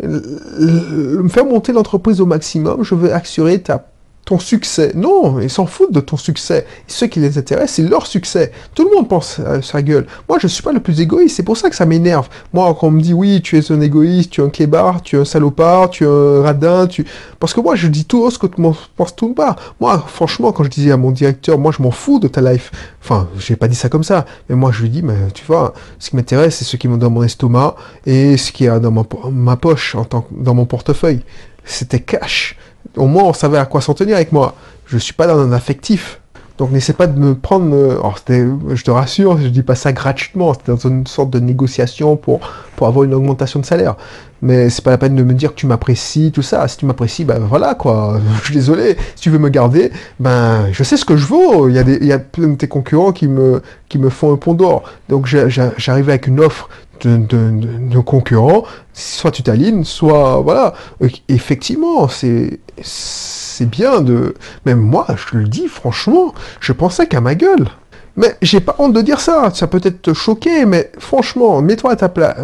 Faire 0.00 1.44
monter 1.44 1.72
l'entreprise 1.72 2.20
au 2.20 2.26
maximum, 2.26 2.84
je 2.84 2.94
veux 2.94 3.12
assurer 3.12 3.60
ta 3.60 3.84
ton 4.28 4.38
succès. 4.38 4.92
Non, 4.94 5.40
ils 5.40 5.48
s'en 5.48 5.64
foutent 5.64 5.90
de 5.90 6.00
ton 6.00 6.18
succès. 6.18 6.66
Ce 6.86 7.06
qui 7.06 7.18
les 7.18 7.38
intéresse, 7.38 7.72
c'est 7.72 7.82
leur 7.82 8.06
succès. 8.06 8.52
Tout 8.74 8.84
le 8.86 8.94
monde 8.94 9.08
pense 9.08 9.38
à 9.38 9.62
sa 9.62 9.80
gueule. 9.80 10.06
Moi, 10.28 10.38
je 10.38 10.46
suis 10.46 10.62
pas 10.62 10.72
le 10.72 10.80
plus 10.80 11.00
égoïste. 11.00 11.36
C'est 11.36 11.42
pour 11.42 11.56
ça 11.56 11.70
que 11.70 11.76
ça 11.76 11.86
m'énerve. 11.86 12.28
Moi, 12.52 12.76
quand 12.78 12.88
on 12.88 12.90
me 12.90 13.00
dit 13.00 13.14
oui, 13.14 13.40
tu 13.40 13.56
es 13.56 13.72
un 13.72 13.80
égoïste, 13.80 14.32
tu 14.32 14.42
es 14.42 14.44
un 14.44 14.50
clébard, 14.50 15.00
tu 15.00 15.16
es 15.16 15.18
un 15.18 15.24
salopard, 15.24 15.88
tu 15.88 16.04
es 16.04 16.06
un 16.06 16.42
radin, 16.42 16.86
tu... 16.86 17.06
Parce 17.40 17.54
que 17.54 17.62
moi, 17.62 17.74
je 17.74 17.88
dis 17.88 18.04
tout 18.04 18.30
ce 18.30 18.38
que 18.38 18.46
tu 18.46 18.60
penses 18.96 19.16
tout 19.16 19.32
pas. 19.32 19.56
Moi, 19.80 20.04
franchement, 20.06 20.52
quand 20.52 20.62
je 20.62 20.68
disais 20.68 20.92
à 20.92 20.98
mon 20.98 21.10
directeur, 21.10 21.58
moi, 21.58 21.72
je 21.74 21.82
m'en 21.82 21.90
fous 21.90 22.18
de 22.18 22.28
ta 22.28 22.42
life. 22.42 22.70
Enfin, 23.02 23.28
j'ai 23.38 23.56
pas 23.56 23.66
dit 23.66 23.76
ça 23.76 23.88
comme 23.88 24.04
ça. 24.04 24.26
Mais 24.50 24.56
moi, 24.56 24.72
je 24.72 24.82
lui 24.82 24.90
dis, 24.90 25.00
mais 25.00 25.16
tu 25.32 25.46
vois, 25.46 25.72
ce 25.98 26.10
qui 26.10 26.16
m'intéresse, 26.16 26.56
c'est 26.56 26.66
ce 26.66 26.76
qui 26.76 26.86
est 26.86 26.96
dans 26.98 27.08
mon 27.08 27.22
estomac 27.22 27.76
et 28.04 28.36
ce 28.36 28.52
qui 28.52 28.66
est 28.66 28.80
dans 28.80 28.92
ma, 28.92 29.56
poche, 29.56 29.94
en 29.94 30.04
tant, 30.04 30.26
dans 30.30 30.52
mon 30.52 30.66
portefeuille. 30.66 31.22
C'était 31.64 32.00
cash. 32.00 32.56
Au 32.98 33.06
moins, 33.06 33.24
on 33.24 33.32
savait 33.32 33.58
à 33.58 33.66
quoi 33.66 33.80
s'en 33.80 33.94
tenir 33.94 34.16
avec 34.16 34.32
moi. 34.32 34.54
Je 34.86 34.98
suis 34.98 35.12
pas 35.12 35.26
dans 35.26 35.38
un 35.38 35.52
affectif. 35.52 36.20
Donc 36.58 36.72
n'essaie 36.72 36.92
pas 36.92 37.06
de 37.06 37.18
me 37.18 37.34
prendre, 37.36 38.02
je 38.74 38.82
te 38.84 38.90
rassure, 38.90 39.38
je 39.38 39.46
dis 39.46 39.62
pas 39.62 39.76
ça 39.76 39.92
gratuitement, 39.92 40.54
c'était 40.54 40.72
dans 40.72 40.88
une 40.88 41.06
sorte 41.06 41.30
de 41.30 41.38
négociation 41.38 42.16
pour, 42.16 42.40
pour 42.74 42.88
avoir 42.88 43.04
une 43.04 43.14
augmentation 43.14 43.60
de 43.60 43.64
salaire. 43.64 43.94
Mais 44.42 44.68
c'est 44.68 44.82
pas 44.82 44.90
la 44.90 44.98
peine 44.98 45.14
de 45.14 45.22
me 45.22 45.34
dire 45.34 45.50
que 45.50 45.56
tu 45.56 45.66
m'apprécies, 45.66 46.32
tout 46.32 46.42
ça. 46.42 46.66
Si 46.68 46.76
tu 46.76 46.86
m'apprécies, 46.86 47.24
ben 47.24 47.38
voilà 47.38 47.74
quoi, 47.74 48.20
je 48.40 48.44
suis 48.46 48.54
désolé. 48.54 48.96
Si 49.14 49.22
tu 49.22 49.30
veux 49.30 49.38
me 49.38 49.48
garder, 49.48 49.92
ben 50.18 50.66
je 50.72 50.82
sais 50.82 50.96
ce 50.96 51.04
que 51.04 51.16
je 51.16 51.26
vaux. 51.26 51.68
Il 51.68 51.76
y 51.76 51.78
a, 51.78 51.82
il 51.82 52.04
y 52.04 52.12
a 52.12 52.18
plein 52.18 52.48
de 52.48 52.56
tes 52.56 52.68
concurrents 52.68 53.12
qui 53.12 53.28
me, 53.28 53.62
qui 53.88 53.98
me 53.98 54.10
font 54.10 54.32
un 54.32 54.36
pont 54.36 54.54
d'or. 54.54 54.82
Donc 55.08 55.26
j'arrive 55.26 56.08
avec 56.08 56.26
une 56.26 56.40
offre 56.40 56.68
de, 57.02 57.16
de, 57.16 57.50
de, 57.88 57.98
concurrents, 58.00 58.64
soit 58.92 59.30
tu 59.30 59.44
t'alignes, 59.44 59.84
soit 59.84 60.40
voilà. 60.40 60.74
Effectivement, 61.28 62.08
c'est 62.08 62.58
c'est 63.58 63.66
bien 63.66 64.00
de. 64.00 64.34
Même 64.66 64.78
moi, 64.78 65.06
je 65.16 65.36
le 65.36 65.48
dis 65.48 65.66
franchement, 65.66 66.32
je 66.60 66.72
pensais 66.72 67.08
qu'à 67.08 67.20
ma 67.20 67.34
gueule. 67.34 67.66
Mais 68.16 68.36
j'ai 68.42 68.58
pas 68.58 68.74
honte 68.78 68.92
de 68.92 69.00
dire 69.00 69.20
ça, 69.20 69.52
ça 69.54 69.68
peut 69.68 69.80
être 69.82 70.02
te 70.02 70.12
choquer, 70.12 70.64
mais 70.64 70.90
franchement, 70.98 71.62
mets-toi 71.62 71.92
à 71.92 71.96
ta 71.96 72.08
place. 72.08 72.36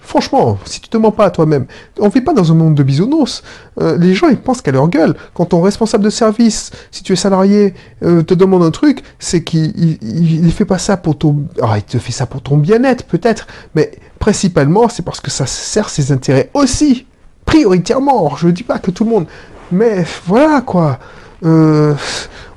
Franchement, 0.00 0.58
si 0.64 0.80
tu 0.80 0.88
te 0.88 0.96
mens 0.96 1.12
pas 1.12 1.26
à 1.26 1.30
toi-même, 1.30 1.66
on 1.98 2.08
vit 2.08 2.22
pas 2.22 2.32
dans 2.32 2.50
un 2.50 2.54
monde 2.54 2.74
de 2.74 2.82
bisounours. 2.82 3.42
Euh, 3.82 3.98
les 3.98 4.14
gens, 4.14 4.28
ils 4.28 4.38
pensent 4.38 4.62
qu'à 4.62 4.72
leur 4.72 4.88
gueule. 4.88 5.14
Quand 5.34 5.44
ton 5.44 5.60
responsable 5.60 6.04
de 6.04 6.10
service, 6.10 6.70
si 6.90 7.02
tu 7.02 7.12
es 7.12 7.16
salarié, 7.16 7.74
euh, 8.02 8.22
te 8.22 8.32
demande 8.32 8.62
un 8.62 8.70
truc, 8.70 9.02
c'est 9.18 9.44
qu'il 9.44 9.98
il, 10.00 10.52
fait 10.52 10.64
pas 10.64 10.78
ça 10.78 10.96
pour 10.96 11.18
ton... 11.18 11.44
Ah, 11.60 11.74
il 11.76 11.82
te 11.82 11.98
fait 11.98 12.12
ça 12.12 12.24
pour 12.24 12.40
ton 12.40 12.56
bien-être, 12.56 13.04
peut-être, 13.04 13.46
mais 13.74 13.92
principalement, 14.20 14.88
c'est 14.88 15.04
parce 15.04 15.20
que 15.20 15.30
ça 15.30 15.44
sert 15.44 15.90
ses 15.90 16.12
intérêts 16.12 16.48
aussi. 16.54 17.06
Prioritairement, 17.44 18.36
je 18.36 18.48
dis 18.48 18.62
pas 18.62 18.78
que 18.78 18.90
tout 18.90 19.04
le 19.04 19.10
monde. 19.10 19.26
Mais 19.72 20.04
voilà, 20.26 20.60
quoi. 20.60 20.98
Euh, 21.44 21.94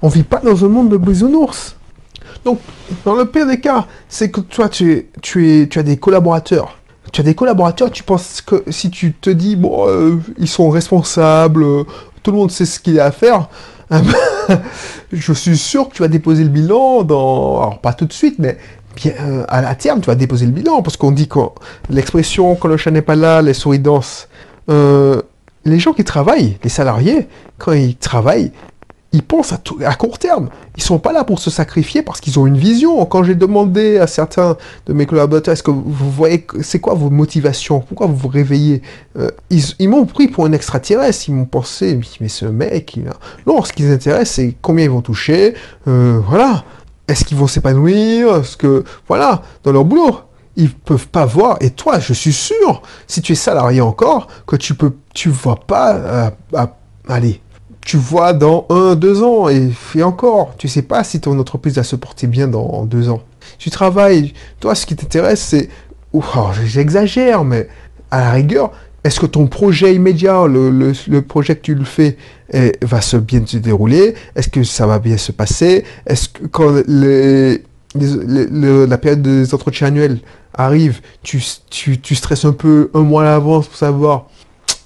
on 0.01 0.09
vit 0.09 0.23
pas 0.23 0.39
dans 0.39 0.65
un 0.65 0.69
monde 0.69 0.89
de 0.89 0.97
bisounours. 0.97 1.75
Donc, 2.43 2.59
dans 3.05 3.15
le 3.15 3.25
pire 3.25 3.47
des 3.47 3.59
cas, 3.59 3.85
c'est 4.09 4.29
que 4.29 4.41
toi, 4.41 4.67
tu, 4.67 5.07
tu, 5.21 5.49
es, 5.49 5.67
tu 5.67 5.79
as 5.79 5.83
des 5.83 5.97
collaborateurs. 5.97 6.77
Tu 7.11 7.21
as 7.21 7.23
des 7.23 7.35
collaborateurs, 7.35 7.91
tu 7.91 8.03
penses 8.03 8.41
que 8.41 8.63
si 8.69 8.89
tu 8.89 9.13
te 9.13 9.29
dis, 9.29 9.55
bon, 9.55 9.87
euh, 9.87 10.17
ils 10.37 10.47
sont 10.47 10.69
responsables, 10.69 11.63
tout 12.23 12.31
le 12.31 12.37
monde 12.37 12.51
sait 12.51 12.65
ce 12.65 12.79
qu'il 12.79 12.99
a 12.99 13.05
à 13.05 13.11
faire, 13.11 13.49
je 15.11 15.33
suis 15.33 15.57
sûr 15.57 15.89
que 15.89 15.95
tu 15.95 16.01
vas 16.01 16.07
déposer 16.07 16.43
le 16.43 16.49
bilan 16.49 17.03
dans... 17.03 17.59
Alors, 17.59 17.79
pas 17.79 17.93
tout 17.93 18.05
de 18.05 18.13
suite, 18.13 18.35
mais 18.39 18.57
bien, 18.95 19.11
euh, 19.21 19.45
à 19.47 19.61
la 19.61 19.75
terme, 19.75 20.01
tu 20.01 20.07
vas 20.07 20.15
déposer 20.15 20.45
le 20.45 20.51
bilan, 20.51 20.81
parce 20.81 20.97
qu'on 20.97 21.11
dit 21.11 21.27
que 21.27 21.39
l'expression 21.89 22.55
«quand 22.59 22.67
le 22.67 22.77
chat 22.77 22.91
n'est 22.91 23.01
pas 23.01 23.15
là, 23.15 23.41
les 23.41 23.53
souris 23.53 23.79
dansent 23.79 24.27
euh, 24.69 25.21
les 25.65 25.79
gens 25.79 25.93
qui 25.93 26.03
travaillent, 26.03 26.57
les 26.63 26.69
salariés, 26.69 27.27
quand 27.57 27.73
ils 27.73 27.95
travaillent, 27.95 28.51
ils 29.13 29.21
pensent 29.21 29.53
à, 29.53 29.93
court 29.93 30.17
terme. 30.17 30.49
Ils 30.75 30.81
sont 30.81 30.97
pas 30.97 31.13
là 31.13 31.23
pour 31.23 31.37
se 31.37 31.51
sacrifier 31.51 32.01
parce 32.01 32.19
qu'ils 32.19 32.39
ont 32.39 32.47
une 32.47 32.57
vision. 32.57 33.05
Quand 33.05 33.23
j'ai 33.23 33.35
demandé 33.35 33.99
à 33.99 34.07
certains 34.07 34.57
de 34.87 34.93
mes 34.93 35.05
collaborateurs, 35.05 35.53
est-ce 35.53 35.61
que 35.61 35.69
vous 35.69 36.11
voyez, 36.11 36.47
c'est 36.61 36.79
quoi 36.79 36.95
vos 36.95 37.11
motivations? 37.11 37.79
Pourquoi 37.79 38.07
vous 38.07 38.15
vous 38.15 38.27
réveillez? 38.27 38.81
Euh, 39.17 39.29
Ils, 39.51 39.87
m'ont 39.87 40.05
pris 40.05 40.27
pour 40.27 40.45
un 40.45 40.51
extraterrestre. 40.51 41.29
Ils 41.29 41.35
m'ont 41.35 41.45
pensé, 41.45 41.99
mais 42.19 42.27
ce 42.27 42.45
mec, 42.45 42.95
il 42.97 43.07
a... 43.07 43.13
non, 43.45 43.63
ce 43.63 43.71
qui 43.71 43.83
les 43.83 43.91
intéresse, 43.91 44.31
c'est 44.31 44.55
combien 44.63 44.85
ils 44.85 44.91
vont 44.91 45.01
toucher. 45.01 45.53
Euh, 45.87 46.19
voilà. 46.27 46.63
Est-ce 47.07 47.23
qu'ils 47.23 47.37
vont 47.37 47.47
s'épanouir? 47.47 48.37
Est-ce 48.37 48.57
que, 48.57 48.83
voilà, 49.07 49.43
dans 49.63 49.71
leur 49.71 49.85
boulot 49.85 50.17
ils 50.55 50.71
peuvent 50.71 51.07
pas 51.07 51.25
voir. 51.25 51.57
Et 51.61 51.71
toi, 51.71 51.99
je 51.99 52.13
suis 52.13 52.33
sûr, 52.33 52.81
si 53.07 53.21
tu 53.21 53.33
es 53.33 53.35
salarié 53.35 53.81
encore, 53.81 54.27
que 54.47 54.55
tu 54.55 54.75
peux, 54.75 54.93
tu 55.13 55.29
vois 55.29 55.55
pas, 55.55 55.95
euh, 55.95 56.29
allez, 57.07 57.41
tu 57.81 57.97
vois 57.97 58.33
dans 58.33 58.65
un, 58.69 58.95
deux 58.95 59.23
ans, 59.23 59.49
et, 59.49 59.71
et 59.95 60.03
encore, 60.03 60.53
tu 60.57 60.67
sais 60.67 60.83
pas 60.83 61.03
si 61.03 61.19
ton 61.19 61.37
entreprise 61.39 61.75
va 61.75 61.83
se 61.83 61.95
porter 61.95 62.27
bien 62.27 62.47
dans 62.47 62.85
deux 62.85 63.09
ans. 63.09 63.21
Tu 63.57 63.69
travailles, 63.69 64.33
toi, 64.59 64.75
ce 64.75 64.85
qui 64.85 64.95
t'intéresse, 64.95 65.41
c'est, 65.41 65.69
j'exagère, 66.65 67.43
mais 67.43 67.67
à 68.11 68.21
la 68.21 68.31
rigueur, 68.31 68.71
est-ce 69.03 69.19
que 69.19 69.25
ton 69.25 69.47
projet 69.47 69.95
immédiat, 69.95 70.45
le, 70.47 70.69
le, 70.69 71.21
projet 71.21 71.57
que 71.57 71.61
tu 71.61 71.75
le 71.75 71.83
fais, 71.83 72.17
va 72.81 73.01
se 73.01 73.17
bien 73.17 73.45
se 73.45 73.57
dérouler? 73.57 74.15
Est-ce 74.35 74.47
que 74.47 74.63
ça 74.63 74.87
va 74.87 74.99
bien 74.99 75.17
se 75.17 75.33
passer? 75.33 75.83
Est-ce 76.05 76.29
que 76.29 76.45
quand 76.45 76.83
les, 76.87 77.63
la 77.95 78.97
période 78.97 79.21
des 79.21 79.53
entretiens 79.53 79.87
annuels 79.87 80.19
arrive, 80.53 81.01
tu, 81.23 81.43
tu, 81.69 81.99
tu 81.99 82.15
stresses 82.15 82.45
un 82.45 82.53
peu 82.53 82.89
un 82.93 83.01
mois 83.01 83.23
à 83.23 83.25
l'avance 83.25 83.67
pour 83.67 83.77
savoir 83.77 84.27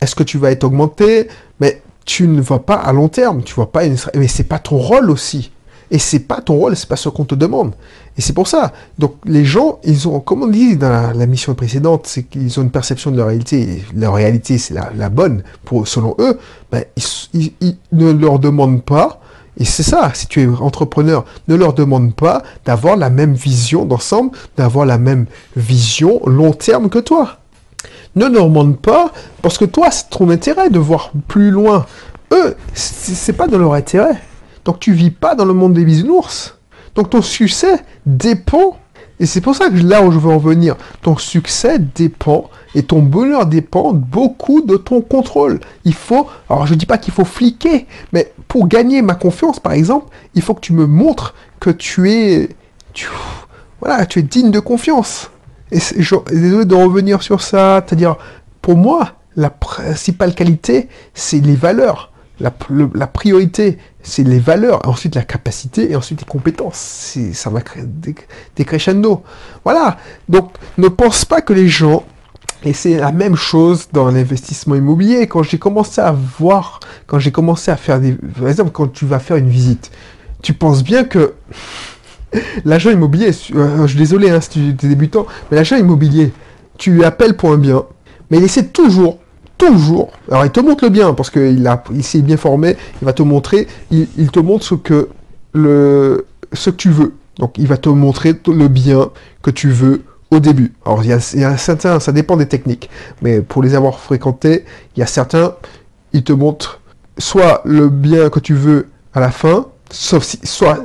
est-ce 0.02 0.16
que 0.16 0.24
tu 0.24 0.38
vas 0.38 0.52
être 0.52 0.64
augmenté, 0.64 1.28
mais 1.60 1.82
tu 2.06 2.28
ne 2.28 2.42
vois 2.42 2.66
pas 2.66 2.76
à 2.76 2.94
long 2.94 3.10
terme, 3.10 3.44
tu 3.44 3.54
vois 3.54 3.72
pas 3.72 3.86
une... 3.86 3.98
mais 4.16 4.28
c'est 4.28 4.44
pas 4.44 4.60
ton 4.60 4.78
rôle 4.78 5.10
aussi. 5.10 5.52
Et 5.90 6.00
c'est 6.00 6.20
pas 6.20 6.42
ton 6.42 6.56
rôle, 6.56 6.76
c'est 6.76 6.90
pas 6.90 6.98
ce 6.98 7.08
qu'on 7.08 7.24
te 7.24 7.36
demande. 7.36 7.72
Et 8.18 8.22
c'est 8.22 8.34
pour 8.34 8.48
ça. 8.48 8.74
Donc 9.00 9.16
les 9.26 9.46
gens, 9.46 9.80
ils 9.84 10.08
ont, 10.08 10.20
comme 10.20 10.44
on 10.44 10.48
dit 10.48 10.76
dans 10.76 11.14
la, 11.18 11.26
mission 11.26 11.54
précédente, 11.56 12.08
c'est 12.08 12.24
qu'ils 12.24 12.60
ont 12.60 12.64
une 12.64 12.72
perception 12.72 13.10
de 13.12 13.18
leur 13.18 13.28
réalité. 13.28 13.62
Et 13.62 13.84
leur 13.96 14.16
réalité, 14.16 14.58
c'est 14.58 14.74
la, 14.74 15.10
bonne 15.10 15.44
pour 15.64 15.88
selon 15.88 16.16
eux. 16.20 16.38
Ben, 16.72 16.84
ils, 17.34 17.54
ils, 17.62 17.78
ne 17.94 18.12
leur 18.12 18.40
demandent 18.40 18.84
pas. 18.84 19.22
Et 19.60 19.66
c'est 19.66 19.84
ça, 19.84 20.12
si 20.14 20.28
tu 20.28 20.42
es 20.42 20.48
entrepreneur, 20.48 21.26
ne 21.48 21.56
leur 21.56 21.74
demande 21.74 22.14
pas 22.14 22.44
d'avoir 22.66 22.96
la 22.96 23.10
même 23.10 23.34
vision 23.34 23.86
d'ensemble, 23.86 24.32
d'avoir 24.56 24.86
la 24.86 24.98
même 24.98 25.26
vision 25.56 26.22
long 26.26 26.54
terme 26.54 26.90
que 26.90 27.00
toi 27.00 27.40
ne 28.18 28.26
leur 28.26 28.46
demande 28.46 28.80
pas, 28.80 29.12
parce 29.42 29.58
que 29.58 29.66
toi, 29.66 29.92
c'est 29.92 30.10
ton 30.10 30.30
intérêt 30.30 30.70
de 30.70 30.80
voir 30.80 31.12
plus 31.28 31.52
loin. 31.52 31.86
Eux, 32.34 32.56
c'est 32.74 33.34
pas 33.34 33.48
dans 33.48 33.60
leur 33.60 33.74
intérêt. 33.74 34.22
Donc 34.66 34.80
tu 34.80 34.92
vis 34.92 35.12
pas 35.12 35.36
dans 35.36 35.46
le 35.46 35.54
monde 35.54 35.74
des 35.74 35.86
bisounours. 35.86 36.58
Donc 36.96 37.12
ton 37.12 37.22
succès 37.22 37.80
dépend 38.06 38.78
Et 39.20 39.26
c'est 39.26 39.42
pour 39.42 39.56
ça 39.56 39.70
que 39.70 39.78
là 39.78 40.04
où 40.04 40.12
je 40.12 40.20
veux 40.20 40.30
en 40.30 40.38
venir, 40.38 40.76
ton 41.02 41.18
succès 41.18 41.80
dépend 41.80 42.50
et 42.76 42.84
ton 42.84 43.02
bonheur 43.02 43.48
dépend 43.48 43.92
beaucoup 43.94 44.62
de 44.62 44.78
ton 44.78 45.02
contrôle. 45.02 45.60
Il 45.86 45.96
faut, 45.96 46.28
alors 46.50 46.68
je 46.68 46.76
dis 46.76 46.86
pas 46.86 47.00
qu'il 47.00 47.14
faut 47.14 47.26
fliquer, 47.26 47.88
mais 48.14 48.32
pour 48.48 48.68
gagner 48.68 49.02
ma 49.02 49.16
confiance, 49.16 49.60
par 49.60 49.74
exemple, 49.74 50.08
il 50.36 50.42
faut 50.42 50.54
que 50.54 50.62
tu 50.62 50.74
me 50.74 50.86
montres 50.86 51.34
que 51.60 51.72
tu 51.72 52.12
es, 52.12 52.50
voilà, 53.80 54.06
tu 54.06 54.20
es 54.20 54.22
digne 54.22 54.52
de 54.52 54.60
confiance. 54.60 55.32
Et 55.72 55.80
désolé 56.32 56.66
de 56.66 56.76
revenir 56.76 57.24
sur 57.24 57.42
ça, 57.42 57.84
c'est-à-dire, 57.86 58.16
pour 58.62 58.78
moi, 58.78 59.14
la 59.36 59.50
principale 59.50 60.34
qualité, 60.34 60.90
c'est 61.14 61.40
les 61.40 61.56
valeurs. 61.56 62.12
La, 62.40 62.54
la 62.94 63.08
priorité, 63.08 63.80
c'est 64.08 64.24
les 64.24 64.40
valeurs, 64.40 64.82
ensuite 64.88 65.16
la 65.16 65.24
capacité 65.24 65.92
et 65.92 65.96
ensuite 65.96 66.22
les 66.22 66.28
compétences. 66.28 67.18
Ça 67.34 67.50
va 67.50 67.62
créer 67.62 67.84
des, 67.86 68.66
crescendo. 68.66 69.24
Voilà. 69.64 69.98
Donc, 70.30 70.52
ne 70.78 70.88
pense 70.88 71.26
pas 71.26 71.42
que 71.42 71.54
les 71.54 71.68
gens, 71.68 72.04
et 72.64 72.74
c'est 72.74 72.98
la 72.98 73.12
même 73.12 73.36
chose 73.36 73.90
dans 73.92 74.10
l'investissement 74.10 74.76
immobilier, 74.76 75.28
quand 75.28 75.44
j'ai 75.44 75.60
commencé 75.60 76.00
à 76.00 76.12
voir, 76.12 76.80
quand 77.06 77.20
j'ai 77.20 77.32
commencé 77.32 77.70
à 77.70 77.76
faire 77.76 78.00
des, 78.00 78.14
par 78.14 78.48
exemple, 78.48 78.72
quand 78.72 78.88
tu 78.88 79.06
vas 79.06 79.20
faire 79.20 79.38
une 79.38 79.50
visite, 79.50 79.92
tu 80.42 80.54
penses 80.54 80.84
bien 80.84 81.04
que 81.04 81.34
l'agent 82.66 82.92
immobilier, 82.92 83.32
euh, 83.56 83.82
je 83.82 83.88
suis 83.88 84.00
désolé 84.00 84.30
hein, 84.30 84.42
si 84.42 84.50
tu 84.50 84.86
es 84.86 84.90
débutant, 84.90 85.26
mais 85.52 85.58
l'agent 85.58 85.76
immobilier, 85.76 86.32
tu 86.78 87.04
appelles 87.04 87.36
pour 87.36 87.52
un 87.52 87.58
bien, 87.58 87.84
mais 88.30 88.38
il 88.38 88.44
essaie 88.44 88.68
toujours 88.68 89.20
toujours. 89.58 90.12
Alors 90.30 90.46
il 90.46 90.52
te 90.52 90.60
montre 90.60 90.84
le 90.84 90.90
bien 90.90 91.14
parce 91.14 91.30
qu'il 91.30 91.70
il 91.94 92.04
s'est 92.04 92.22
bien 92.22 92.38
formé. 92.38 92.78
Il 93.02 93.06
va 93.06 93.14
te 93.14 93.24
montrer, 93.24 93.68
il, 93.92 94.32
te 94.32 94.40
montre 94.40 94.66
ce 94.66 94.76
que 94.76 95.10
le, 95.54 96.26
ce 96.54 96.70
que 96.70 96.76
tu 96.76 96.90
veux. 96.90 97.14
Donc 97.40 97.58
il 97.58 97.68
va 97.68 97.78
te 97.78 97.90
montrer 97.90 98.34
le 98.48 98.68
bien 98.68 99.10
que 99.42 99.52
tu 99.52 99.70
veux 99.70 100.04
au 100.32 100.40
début. 100.40 100.74
Alors 100.86 101.04
il 101.04 101.10
y 101.10 101.14
a, 101.14 101.32
il 101.34 101.42
y 101.42 101.44
a 101.44 101.58
certains, 101.58 102.00
ça 102.00 102.12
dépend 102.12 102.38
des 102.38 102.48
techniques, 102.48 102.90
mais 103.22 103.42
pour 103.42 103.64
les 103.64 103.76
avoir 103.76 104.00
fréquentés, 104.00 104.66
il 104.96 105.00
y 105.00 105.04
a 105.04 105.08
certains, 105.08 105.56
ils 106.14 106.24
te 106.24 106.34
montrent 106.34 106.80
soit 107.18 107.62
le 107.66 107.90
bien 107.90 108.30
que 108.30 108.40
tu 108.40 108.54
veux 108.54 108.88
à 109.14 109.20
la 109.20 109.32
fin, 109.32 109.68
sauf 109.90 110.24
si, 110.24 110.40
soit, 110.44 110.80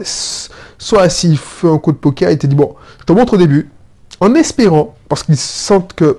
soit 0.78 1.08
s'il 1.08 1.36
fait 1.36 1.68
un 1.68 1.78
coup 1.78 1.92
de 1.92 1.96
poker, 1.96 2.30
il 2.30 2.38
te 2.38 2.46
dit 2.46 2.56
bon, 2.56 2.74
je 3.00 3.04
te 3.04 3.12
montre 3.12 3.34
au 3.34 3.36
début, 3.36 3.70
en 4.20 4.34
espérant, 4.34 4.94
parce 5.08 5.22
qu'ils 5.22 5.36
sentent 5.36 5.92
que 5.94 6.18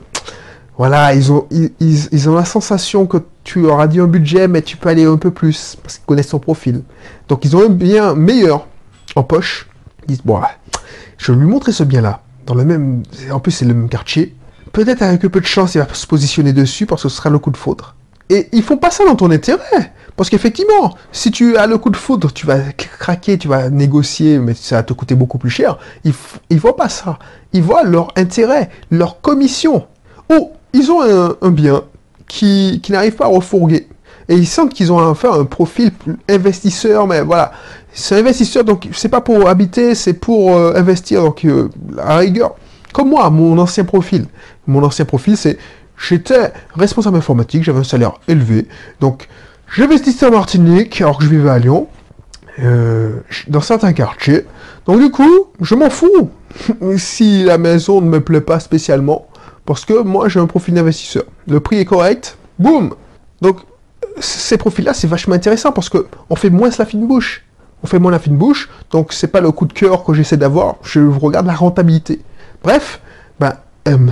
voilà, 0.77 1.13
ils 1.13 1.31
ont, 1.31 1.47
la 2.35 2.45
sensation 2.45 3.05
que 3.05 3.17
tu 3.43 3.65
auras 3.65 3.87
dit 3.87 3.99
un 3.99 4.07
budget, 4.07 4.47
mais 4.47 4.61
tu 4.61 4.75
peux 4.75 4.89
aller 4.89 5.05
un 5.05 5.17
peu 5.17 5.29
plus, 5.31 5.77
parce 5.81 5.97
qu'ils 5.97 6.05
connaissent 6.05 6.29
ton 6.29 6.39
profil. 6.39 6.81
Donc 7.29 7.45
ils 7.45 7.55
ont 7.55 7.63
un 7.63 7.69
bien 7.69 8.15
meilleur 8.15 8.67
en 9.15 9.23
poche. 9.23 9.67
Ils 10.03 10.07
disent, 10.07 10.23
bon, 10.25 10.41
je 11.17 11.31
vais 11.31 11.39
lui 11.39 11.47
montrer 11.47 11.71
ce 11.71 11.83
bien-là. 11.83 12.21
Dans 12.45 12.55
le 12.55 12.65
même, 12.65 13.03
en 13.31 13.39
plus 13.39 13.51
c'est 13.51 13.65
le 13.65 13.73
même 13.73 13.89
quartier. 13.89 14.35
Peut-être 14.71 15.03
avec 15.03 15.23
un 15.23 15.29
peu 15.29 15.39
de 15.39 15.45
chance, 15.45 15.75
il 15.75 15.77
va 15.77 15.87
se 15.93 16.07
positionner 16.07 16.53
dessus, 16.53 16.87
parce 16.87 17.03
que 17.03 17.09
ce 17.09 17.17
sera 17.17 17.29
le 17.29 17.37
coup 17.37 17.51
de 17.51 17.57
foudre. 17.57 17.95
Et 18.29 18.49
ils 18.51 18.63
font 18.63 18.77
pas 18.77 18.89
ça 18.89 19.05
dans 19.05 19.15
ton 19.15 19.29
intérêt. 19.29 19.93
Parce 20.15 20.29
qu'effectivement, 20.29 20.95
si 21.11 21.29
tu 21.29 21.57
as 21.57 21.67
le 21.67 21.77
coup 21.77 21.89
de 21.89 21.97
foudre, 21.97 22.31
tu 22.31 22.45
vas 22.47 22.59
craquer, 22.71 23.37
tu 23.37 23.47
vas 23.47 23.69
négocier, 23.69 24.39
mais 24.39 24.53
ça 24.53 24.77
va 24.77 24.83
te 24.83 24.93
coûter 24.93 25.13
beaucoup 25.13 25.37
plus 25.37 25.49
cher. 25.49 25.77
Ils, 26.03 26.13
ils 26.49 26.59
voient 26.59 26.75
pas 26.75 26.89
ça. 26.89 27.19
Ils 27.51 27.61
voient 27.63 27.83
leur 27.83 28.11
intérêt, 28.15 28.69
leur 28.89 29.21
commission. 29.21 29.87
Ou 30.31 30.51
ils 30.73 30.91
ont 30.91 31.01
un, 31.01 31.51
bien 31.51 31.83
qui, 32.27 32.79
qui 32.83 32.91
n'arrive 32.91 33.15
pas 33.15 33.25
à 33.25 33.29
refourguer. 33.29 33.87
Et 34.29 34.35
ils 34.35 34.47
sentent 34.47 34.73
qu'ils 34.73 34.91
ont 34.91 34.99
enfin 34.99 35.39
un 35.39 35.45
profil 35.45 35.91
investisseur, 36.29 37.07
mais 37.07 37.21
voilà. 37.21 37.51
C'est 37.93 38.17
investisseur, 38.17 38.63
donc 38.63 38.87
c'est 38.93 39.09
pas 39.09 39.21
pour 39.21 39.47
habiter, 39.47 39.93
c'est 39.95 40.13
pour 40.13 40.55
euh, 40.55 40.73
investir. 40.75 41.21
Donc, 41.21 41.45
euh, 41.45 41.69
à 41.99 42.17
rigueur, 42.17 42.55
comme 42.93 43.09
moi, 43.09 43.29
mon 43.29 43.57
ancien 43.59 43.83
profil. 43.83 44.25
Mon 44.65 44.83
ancien 44.83 45.05
profil, 45.05 45.37
c'est 45.37 45.57
j'étais 45.97 46.51
responsable 46.75 47.17
informatique, 47.17 47.63
j'avais 47.63 47.79
un 47.79 47.83
salaire 47.83 48.13
élevé. 48.27 48.67
Donc, 48.99 49.27
j'investissais 49.75 50.25
en 50.25 50.31
Martinique, 50.31 51.01
alors 51.01 51.17
que 51.17 51.25
je 51.25 51.29
vivais 51.29 51.49
à 51.49 51.59
Lyon, 51.59 51.87
euh, 52.59 53.17
dans 53.47 53.61
certains 53.61 53.93
quartiers. 53.93 54.45
Donc, 54.85 54.99
du 54.99 55.11
coup, 55.11 55.47
je 55.61 55.75
m'en 55.75 55.89
fous 55.89 56.29
si 56.97 57.43
la 57.43 57.57
maison 57.57 58.01
ne 58.01 58.07
me 58.07 58.21
plaît 58.21 58.41
pas 58.41 58.59
spécialement. 58.59 59.27
Parce 59.65 59.85
que 59.85 60.01
moi, 60.01 60.29
j'ai 60.29 60.39
un 60.39 60.47
profil 60.47 60.73
d'investisseur. 60.73 61.23
Le 61.47 61.59
prix 61.59 61.77
est 61.77 61.85
correct, 61.85 62.37
boum 62.59 62.95
Donc, 63.41 63.57
ces 64.19 64.57
profils-là, 64.57 64.93
c'est 64.93 65.07
vachement 65.07 65.35
intéressant 65.35 65.71
parce 65.71 65.89
que 65.89 66.05
on 66.29 66.35
fait 66.35 66.49
moins 66.49 66.69
la 66.77 66.85
fine 66.85 67.07
bouche. 67.07 67.45
On 67.83 67.87
fait 67.87 67.99
moins 67.99 68.11
la 68.11 68.19
fine 68.19 68.37
bouche, 68.37 68.69
donc 68.91 69.11
c'est 69.11 69.27
pas 69.27 69.41
le 69.41 69.51
coup 69.51 69.65
de 69.65 69.73
cœur 69.73 70.05
que 70.05 70.13
j'essaie 70.13 70.37
d'avoir, 70.37 70.75
je 70.83 71.01
regarde 71.01 71.45
la 71.45 71.53
rentabilité. 71.53 72.21
Bref, 72.63 73.01
ben, 73.41 73.55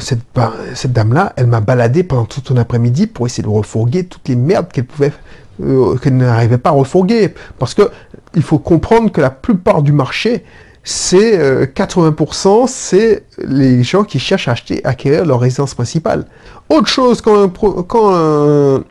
cette, 0.01 0.19
ben, 0.35 0.51
cette 0.75 0.91
dame-là, 0.91 1.31
elle 1.37 1.47
m'a 1.47 1.61
baladé 1.61 2.03
pendant 2.03 2.25
tout 2.25 2.41
un 2.53 2.57
après-midi 2.57 3.07
pour 3.07 3.25
essayer 3.25 3.43
de 3.43 3.47
refourguer 3.47 4.05
toutes 4.05 4.27
les 4.27 4.35
merdes 4.35 4.67
qu'elle 4.73 4.85
pouvait, 4.85 5.13
euh, 5.61 5.95
qu'elle 5.97 6.17
n'arrivait 6.17 6.57
pas 6.57 6.71
à 6.71 6.73
refourguer. 6.73 7.33
Parce 7.59 7.73
que 7.73 7.89
il 8.35 8.43
faut 8.43 8.59
comprendre 8.59 9.09
que 9.09 9.21
la 9.21 9.29
plupart 9.29 9.81
du 9.81 9.93
marché, 9.93 10.43
c'est 10.83 11.67
80%, 11.73 12.63
euh, 12.63 12.65
c'est 12.67 13.23
les 13.37 13.83
gens 13.83 14.03
qui 14.03 14.19
cherchent 14.19 14.47
à 14.47 14.53
acheter, 14.53 14.83
acquérir 14.85 15.25
leur 15.25 15.39
résidence 15.39 15.75
principale. 15.75 16.25
Autre 16.69 16.87
chose, 16.87 17.21
quand, 17.21 17.49
quand, 17.87 18.83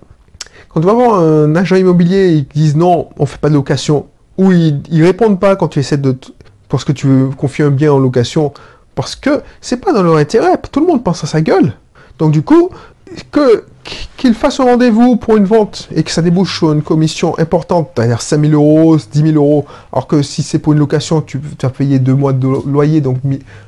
tu 0.75 0.80
vas 0.80 0.92
voir 0.92 1.18
un 1.18 1.54
agent 1.56 1.76
immobilier, 1.76 2.28
ils 2.28 2.47
disent 2.47 2.76
non, 2.76 3.09
on 3.18 3.26
fait 3.26 3.40
pas 3.40 3.49
de 3.49 3.54
location, 3.54 4.06
ou 4.38 4.52
ils, 4.52 4.80
ils 4.90 5.04
répondent 5.04 5.40
pas 5.40 5.56
quand 5.56 5.68
tu 5.68 5.80
essaies 5.80 5.97
de, 5.97 6.16
parce 6.68 6.85
que 6.85 6.92
tu 6.92 7.06
veux 7.06 7.28
confier 7.30 7.64
un 7.64 7.70
bien 7.70 7.92
en 7.92 7.99
location, 7.99 8.52
parce 8.94 9.16
que 9.16 9.42
c'est 9.61 9.78
pas 9.78 9.92
dans 9.92 10.02
leur 10.02 10.16
intérêt, 10.16 10.56
tout 10.70 10.80
le 10.80 10.87
monde 10.87 11.02
pense 11.02 11.25
à 11.25 11.26
sa 11.26 11.40
gueule. 11.40 11.75
Donc 12.18 12.32
du 12.32 12.42
coup, 12.42 12.70
que 13.30 13.64
qu'il 14.16 14.35
fasse 14.35 14.61
un 14.61 14.64
rendez-vous 14.64 15.16
pour 15.16 15.37
une 15.37 15.44
vente 15.44 15.88
et 15.94 16.02
que 16.02 16.11
ça 16.11 16.23
débouche 16.23 16.59
sur 16.59 16.73
une 16.73 16.82
commission 16.82 17.38
importante, 17.38 17.90
c'est-à-dire 17.94 18.23
5 18.23 18.40
000 18.40 18.52
euros, 18.52 18.97
10 18.97 19.32
000 19.32 19.35
euros, 19.35 19.66
alors 19.92 20.06
que 20.06 20.23
si 20.23 20.42
c'est 20.42 20.59
pour 20.59 20.73
une 20.73 20.78
location, 20.78 21.20
tu, 21.20 21.40
tu 21.40 21.66
vas 21.66 21.70
payer 21.70 21.99
deux 21.99 22.14
mois 22.14 22.32
de 22.32 22.47
loyer, 22.66 23.00
donc 23.00 23.18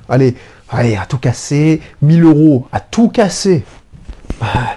allez, 0.09 0.35
allez, 0.71 0.97
à 0.97 1.07
tout 1.07 1.19
casser, 1.19 1.81
1000 2.03 2.25
euros, 2.25 2.67
à 2.73 2.81
tout 2.81 3.09
casser. 3.09 3.65
Ah, 4.41 4.77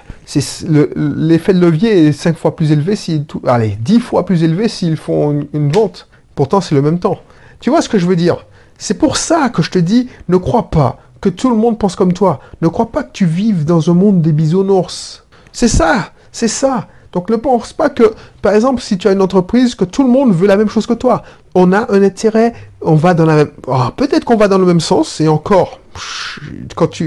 l'effet 0.96 1.54
de 1.54 1.60
levier 1.60 2.08
est 2.08 2.12
5 2.12 2.36
fois 2.36 2.56
plus 2.56 2.72
élevé, 2.72 2.96
si 2.96 3.24
tout, 3.24 3.42
allez, 3.46 3.76
10 3.80 4.00
fois 4.00 4.24
plus 4.24 4.42
élevé 4.42 4.68
s'ils 4.68 4.96
font 4.96 5.46
une 5.52 5.72
vente. 5.72 6.08
Pourtant, 6.34 6.60
c'est 6.60 6.74
le 6.74 6.82
même 6.82 6.98
temps. 6.98 7.18
Tu 7.60 7.70
vois 7.70 7.82
ce 7.82 7.88
que 7.88 7.98
je 7.98 8.06
veux 8.06 8.16
dire? 8.16 8.46
C'est 8.78 8.98
pour 8.98 9.16
ça 9.16 9.48
que 9.48 9.62
je 9.62 9.70
te 9.70 9.78
dis, 9.78 10.08
ne 10.28 10.36
crois 10.36 10.70
pas 10.70 10.98
que 11.20 11.28
tout 11.28 11.50
le 11.50 11.56
monde 11.56 11.78
pense 11.78 11.96
comme 11.96 12.12
toi. 12.12 12.40
Ne 12.60 12.68
crois 12.68 12.92
pas 12.92 13.02
que 13.02 13.12
tu 13.12 13.26
vives 13.26 13.64
dans 13.64 13.90
un 13.90 13.94
monde 13.94 14.20
des 14.20 14.32
bisounours. 14.32 15.25
C'est 15.56 15.68
ça, 15.68 16.12
c'est 16.32 16.48
ça. 16.48 16.86
Donc 17.12 17.30
ne 17.30 17.36
pense 17.36 17.72
pas 17.72 17.88
que, 17.88 18.12
par 18.42 18.54
exemple, 18.54 18.82
si 18.82 18.98
tu 18.98 19.08
as 19.08 19.12
une 19.12 19.22
entreprise, 19.22 19.74
que 19.74 19.86
tout 19.86 20.02
le 20.02 20.10
monde 20.10 20.34
veut 20.34 20.46
la 20.46 20.58
même 20.58 20.68
chose 20.68 20.86
que 20.86 20.92
toi. 20.92 21.22
On 21.54 21.72
a 21.72 21.90
un 21.90 22.02
intérêt, 22.02 22.52
on 22.82 22.94
va 22.94 23.14
dans 23.14 23.24
la 23.24 23.36
même... 23.36 23.50
Oh, 23.66 23.84
peut-être 23.96 24.26
qu'on 24.26 24.36
va 24.36 24.48
dans 24.48 24.58
le 24.58 24.66
même 24.66 24.80
sens, 24.80 25.18
et 25.18 25.28
encore, 25.28 25.80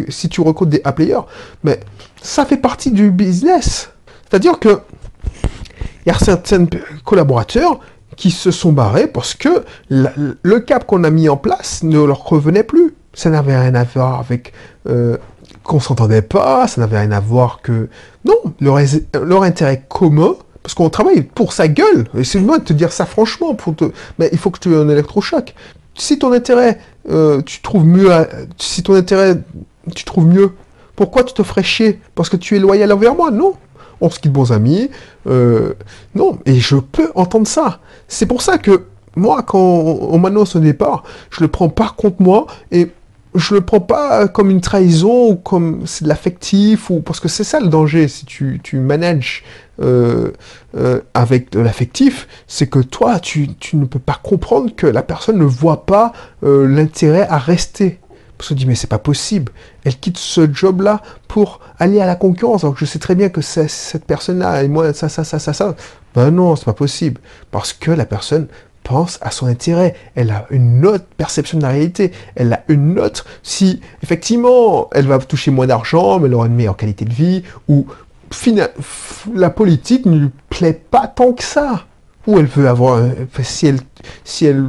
si 0.09 0.29
tu 0.29 0.41
recrutes 0.41 0.69
des 0.69 0.81
A-players, 0.83 1.27
mais 1.63 1.79
ça 2.23 2.43
fait 2.43 2.57
partie 2.57 2.89
du 2.89 3.11
business. 3.11 3.91
C'est-à-dire 4.27 4.57
que 4.57 4.79
il 6.07 6.11
y 6.11 6.11
a 6.11 6.17
certains 6.17 6.65
collaborateurs 7.05 7.81
qui 8.15 8.31
se 8.31 8.49
sont 8.49 8.71
barrés 8.71 9.05
parce 9.05 9.35
que 9.35 9.63
le 9.91 10.59
cap 10.61 10.87
qu'on 10.87 11.03
a 11.03 11.11
mis 11.11 11.29
en 11.29 11.37
place 11.37 11.83
ne 11.83 12.03
leur 12.03 12.25
revenait 12.25 12.63
plus 12.63 12.95
ça 13.13 13.29
n'avait 13.29 13.57
rien 13.57 13.75
à 13.75 13.83
voir 13.83 14.19
avec 14.19 14.53
euh, 14.87 15.17
qu'on 15.69 15.79
s'entendait 15.79 16.23
pas, 16.23 16.67
ça 16.67 16.81
n'avait 16.81 16.99
rien 16.99 17.11
à 17.11 17.19
voir 17.19 17.61
que... 17.61 17.87
Non, 18.25 18.35
leur, 18.59 19.43
intérêt 19.43 19.85
commun, 19.87 20.35
parce 20.63 20.73
qu'on 20.73 20.89
travaille 20.89 21.21
pour 21.21 21.53
sa 21.53 21.67
gueule, 21.67 22.07
et 22.17 22.23
c'est 22.23 22.39
moi 22.39 22.57
de 22.57 22.63
te 22.63 22.73
dire 22.73 22.91
ça 22.91 23.05
franchement, 23.05 23.53
pour 23.53 23.75
te... 23.75 23.85
mais 24.17 24.29
il 24.31 24.37
faut 24.37 24.49
que 24.49 24.59
tu 24.59 24.73
aies 24.73 24.77
un 24.77 24.89
électrochoc. 24.89 25.53
Si 25.95 26.17
ton 26.17 26.33
intérêt, 26.33 26.79
euh, 27.09 27.41
tu 27.43 27.61
trouves 27.61 27.85
mieux, 27.85 28.09
si 28.57 28.81
ton 28.83 28.95
intérêt, 28.95 29.37
tu 29.95 30.03
trouves 30.03 30.25
mieux, 30.25 30.51
pourquoi 30.95 31.23
tu 31.23 31.33
te 31.33 31.43
ferais 31.43 31.63
chier? 31.63 31.99
Parce 32.15 32.29
que 32.29 32.35
tu 32.35 32.55
es 32.55 32.59
loyal 32.59 32.91
envers 32.91 33.15
moi? 33.15 33.31
Non 33.31 33.53
on 34.01 34.09
se 34.09 34.17
quitte 34.17 34.31
bons 34.31 34.53
amis. 34.53 34.89
Euh, 35.27 35.73
non, 36.15 36.39
et 36.45 36.55
je 36.55 36.77
peux 36.77 37.11
entendre 37.15 37.47
ça. 37.47 37.79
C'est 38.07 38.25
pour 38.25 38.41
ça 38.41 38.57
que 38.57 38.85
moi, 39.17 39.43
quand 39.43 39.59
on 39.59 40.17
m'annonce 40.17 40.55
un 40.55 40.61
départ, 40.61 41.03
je 41.29 41.41
le 41.41 41.49
prends 41.49 41.67
pas 41.67 41.93
contre 41.97 42.21
moi 42.21 42.47
et 42.71 42.89
je 43.35 43.53
le 43.53 43.61
prends 43.61 43.79
pas 43.79 44.27
comme 44.27 44.49
une 44.49 44.61
trahison 44.61 45.29
ou 45.31 45.35
comme 45.35 45.85
c'est 45.85 46.03
de 46.03 46.09
l'affectif 46.09 46.89
ou 46.89 47.01
parce 47.01 47.19
que 47.19 47.27
c'est 47.27 47.43
ça 47.43 47.59
le 47.59 47.67
danger 47.67 48.07
si 48.07 48.25
tu, 48.25 48.59
tu 48.63 48.77
manages 48.77 49.43
euh, 49.81 50.31
euh, 50.75 50.99
avec 51.13 51.51
de 51.51 51.59
l'affectif, 51.59 52.27
c'est 52.47 52.67
que 52.67 52.79
toi 52.79 53.19
tu, 53.19 53.47
tu, 53.55 53.77
ne 53.77 53.85
peux 53.85 53.99
pas 53.99 54.19
comprendre 54.21 54.75
que 54.75 54.87
la 54.87 55.03
personne 55.03 55.37
ne 55.37 55.45
voit 55.45 55.85
pas 55.85 56.11
euh, 56.43 56.67
l'intérêt 56.67 57.27
à 57.29 57.37
rester. 57.37 57.99
Parce 58.37 58.49
que 58.49 58.53
tu 58.53 58.59
dis 58.59 58.65
mais 58.65 58.75
c'est 58.75 58.87
pas 58.87 58.99
possible. 58.99 59.51
Elle 59.83 59.97
quitte 59.97 60.17
ce 60.17 60.51
job-là 60.51 61.01
pour 61.27 61.59
aller 61.77 62.01
à 62.01 62.05
la 62.05 62.15
concurrence. 62.15 62.63
Alors 62.63 62.73
que 62.73 62.79
je 62.79 62.85
sais 62.85 62.99
très 62.99 63.15
bien 63.15 63.29
que 63.29 63.41
cette 63.41 64.05
personne-là 64.05 64.63
et 64.63 64.67
moi 64.67 64.91
ça 64.93 65.07
ça 65.07 65.23
ça 65.23 65.39
ça 65.39 65.53
ça. 65.53 65.75
Ben 66.15 66.31
non, 66.31 66.55
c'est 66.55 66.65
pas 66.65 66.73
possible 66.73 67.21
parce 67.51 67.73
que 67.73 67.91
la 67.91 68.05
personne 68.05 68.47
pense 68.83 69.19
à 69.21 69.31
son 69.31 69.47
intérêt. 69.47 69.95
Elle 70.15 70.31
a 70.31 70.45
une 70.49 70.85
autre 70.85 71.05
perception 71.17 71.57
de 71.57 71.63
la 71.63 71.69
réalité. 71.69 72.11
Elle 72.35 72.53
a 72.53 72.63
une 72.67 72.99
autre. 72.99 73.25
Si 73.43 73.81
effectivement 74.03 74.89
elle 74.91 75.07
va 75.07 75.19
toucher 75.19 75.51
moins 75.51 75.67
d'argent, 75.67 76.19
mais 76.19 76.27
elle 76.27 76.33
aura 76.33 76.47
une 76.47 76.55
meilleure 76.55 76.77
qualité 76.77 77.05
de 77.05 77.13
vie, 77.13 77.43
ou 77.67 77.87
la 79.33 79.49
politique 79.49 80.05
ne 80.05 80.17
lui 80.17 80.31
plaît 80.49 80.79
pas 80.89 81.07
tant 81.07 81.33
que 81.33 81.43
ça. 81.43 81.85
Ou 82.27 82.37
elle 82.37 82.45
veut 82.45 82.67
avoir, 82.67 83.01
si 83.41 83.67
elle, 83.67 83.79
si 84.23 84.45
elle, 84.45 84.65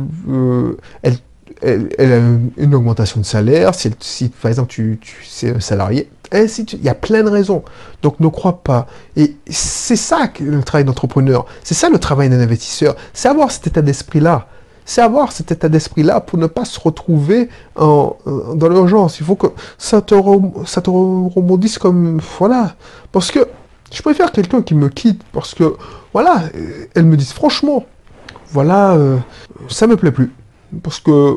elle, 1.02 2.12
a 2.12 2.16
une 2.56 2.74
augmentation 2.74 3.20
de 3.20 3.26
salaire, 3.26 3.72
si, 3.74 4.28
par 4.28 4.50
exemple 4.50 4.70
tu, 4.70 4.98
tu 5.00 5.48
un 5.48 5.60
salarié, 5.60 6.08
ainsi 6.32 6.62
il 6.62 6.82
y 6.82 6.88
a 6.88 6.94
plein 6.94 7.22
de 7.22 7.30
raisons. 7.30 7.62
Donc 8.02 8.20
ne 8.20 8.28
crois 8.28 8.62
pas. 8.62 8.86
Et 9.16 9.36
c'est 9.48 9.96
ça 9.96 10.30
le 10.40 10.62
travail 10.62 10.84
d'entrepreneur. 10.84 11.46
C'est 11.62 11.74
ça 11.74 11.90
le 11.90 11.98
travail 11.98 12.28
d'un 12.28 12.40
investisseur. 12.40 12.94
C'est 13.12 13.28
avoir 13.28 13.50
cet 13.50 13.66
état 13.66 13.82
d'esprit-là. 13.82 14.46
C'est 14.84 15.02
avoir 15.02 15.30
cet 15.30 15.52
état 15.52 15.68
d'esprit-là 15.68 16.20
pour 16.20 16.38
ne 16.38 16.46
pas 16.46 16.64
se 16.64 16.80
retrouver 16.80 17.48
en, 17.76 18.16
dans 18.54 18.68
l'urgence. 18.68 19.20
Il 19.20 19.26
faut 19.26 19.36
que 19.36 19.48
ça 19.78 20.00
te, 20.00 20.14
ça 20.66 20.80
te 20.80 20.90
rebondisse 20.90 21.78
comme... 21.78 22.20
Voilà. 22.38 22.74
Parce 23.12 23.30
que 23.30 23.46
je 23.92 24.02
préfère 24.02 24.32
quelqu'un 24.32 24.62
qui 24.62 24.74
me 24.74 24.88
quitte 24.88 25.22
parce 25.32 25.54
que, 25.54 25.76
voilà, 26.12 26.42
elle 26.94 27.04
me 27.04 27.16
dise 27.16 27.32
franchement, 27.32 27.84
voilà, 28.52 28.92
euh, 28.92 29.18
ça 29.68 29.86
me 29.86 29.96
plaît 29.96 30.12
plus. 30.12 30.32
Parce 30.82 31.00
que 31.00 31.10
euh, 31.10 31.36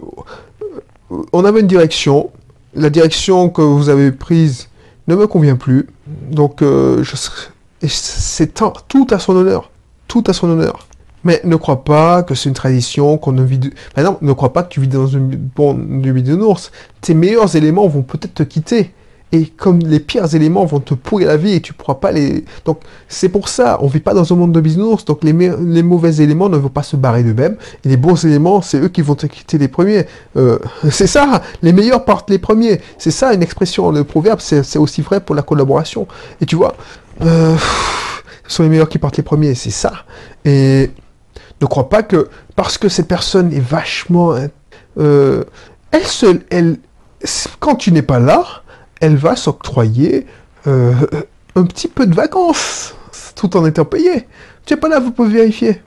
on 1.32 1.46
avait 1.46 1.60
une 1.60 1.68
direction, 1.68 2.32
la 2.76 2.90
direction 2.90 3.50
que 3.50 3.62
vous 3.62 3.90
avez 3.90 4.12
prise 4.12 4.68
ne 5.08 5.16
me 5.16 5.28
convient 5.28 5.56
plus. 5.56 5.88
Donc, 6.32 6.62
euh, 6.62 7.04
c'est 7.88 8.54
tout 8.54 9.08
à 9.10 9.20
son 9.20 9.36
honneur. 9.36 9.72
Tout 10.08 10.24
à 10.28 10.34
son 10.34 10.50
honneur. 10.50 10.88
Mais 11.24 11.40
ne 11.44 11.56
crois 11.56 11.84
pas 11.84 12.24
que 12.24 12.36
c'est 12.36 12.50
une 12.50 12.56
tradition 12.56 13.18
qu'on 13.18 13.32
ne 13.32 13.44
vit... 13.44 13.58
De... 13.58 13.72
Par 13.96 14.18
ne 14.22 14.34
crois 14.34 14.52
pas 14.52 14.64
que 14.64 14.70
tu 14.70 14.82
vis 14.82 14.88
dans 14.88 15.08
une 15.08 15.36
bonne 15.36 16.02
de 16.02 16.12
bisounours. 16.12 16.72
Tes 17.02 17.14
meilleurs 17.14 17.56
éléments 17.56 17.88
vont 17.88 18.02
peut-être 18.02 18.34
te 18.34 18.44
quitter. 18.44 18.92
Et 19.34 19.48
comme 19.48 19.80
les 19.80 20.00
pires 20.00 20.36
éléments 20.36 20.64
vont 20.64 20.80
te 20.80 20.94
pourrir 20.94 21.30
la 21.30 21.38
vie 21.38 21.54
et 21.54 21.60
tu 21.60 21.74
pourras 21.74 21.96
pas 21.96 22.12
les... 22.12 22.46
Donc 22.66 22.82
c'est 23.08 23.30
pour 23.30 23.50
ça, 23.50 23.80
on 23.82 23.88
vit 23.88 24.00
pas 24.00 24.14
dans 24.14 24.32
un 24.32 24.36
monde 24.36 24.52
de 24.52 24.62
bisounours, 24.62 25.06
donc 25.06 25.24
les, 25.24 25.34
les 25.34 25.82
mauvais 25.82 26.18
éléments 26.18 26.50
ne 26.50 26.58
vont 26.58 26.70
pas 26.70 26.84
se 26.84 26.96
barrer 26.96 27.24
d'eux-mêmes, 27.24 27.58
et 27.84 27.90
les 27.90 27.98
bons 27.98 28.24
éléments, 28.26 28.62
c'est 28.62 28.80
eux 28.80 28.90
qui 28.90 29.02
vont 29.02 29.16
te 29.16 29.26
quitter 29.26 29.58
les 29.58 29.68
premiers. 29.68 30.06
Euh, 30.38 30.60
c'est 30.92 31.08
ça, 31.08 31.42
les 31.64 31.74
meilleurs 31.74 32.06
partent 32.06 32.30
les 32.30 32.38
premiers. 32.38 32.80
C'est 33.00 33.10
ça 33.10 33.34
une 33.34 33.42
expression, 33.42 33.90
le 33.90 34.04
proverbe, 34.04 34.40
c'est 34.40 34.78
aussi 34.78 35.02
vrai 35.02 35.20
pour 35.20 35.34
la 35.34 35.42
collaboration. 35.42 36.08
Et 36.40 36.46
tu 36.46 36.56
vois, 36.56 36.76
euh, 37.22 37.58
ce 38.48 38.58
sont 38.58 38.62
les 38.64 38.70
meilleurs 38.70 38.90
qui 38.90 39.00
partent 39.00 39.18
les 39.18 39.24
premiers, 39.24 39.56
c'est 39.56 39.72
ça. 39.72 39.94
Et 40.46 40.92
ne 41.60 41.66
crois 41.66 41.90
pas 41.90 42.04
que 42.04 42.30
parce 42.56 42.78
que 42.78 42.88
cette 42.88 43.08
personne 43.08 43.52
est 43.52 43.60
vachement... 43.60 44.36
Euh, 45.00 45.44
elle 45.90 46.06
seule, 46.06 46.42
elle... 46.52 46.78
Quand 47.60 47.76
tu 47.76 47.92
n'es 47.94 48.02
pas 48.02 48.20
là, 48.20 48.63
elle 49.04 49.18
va 49.18 49.36
s'octroyer 49.36 50.26
euh, 50.66 50.94
un 51.58 51.64
petit 51.64 51.90
peu 51.90 52.08
de 52.08 52.16
vacances, 52.16 52.96
tout 53.36 53.58
en 53.58 53.66
étant 53.66 53.84
payé. 53.84 54.28
Tu 54.66 54.74
n'es 54.74 54.80
pas 54.80 54.88
là, 54.88 55.02
vous 55.02 55.12
pouvez 55.12 55.34
vérifier. 55.34 55.82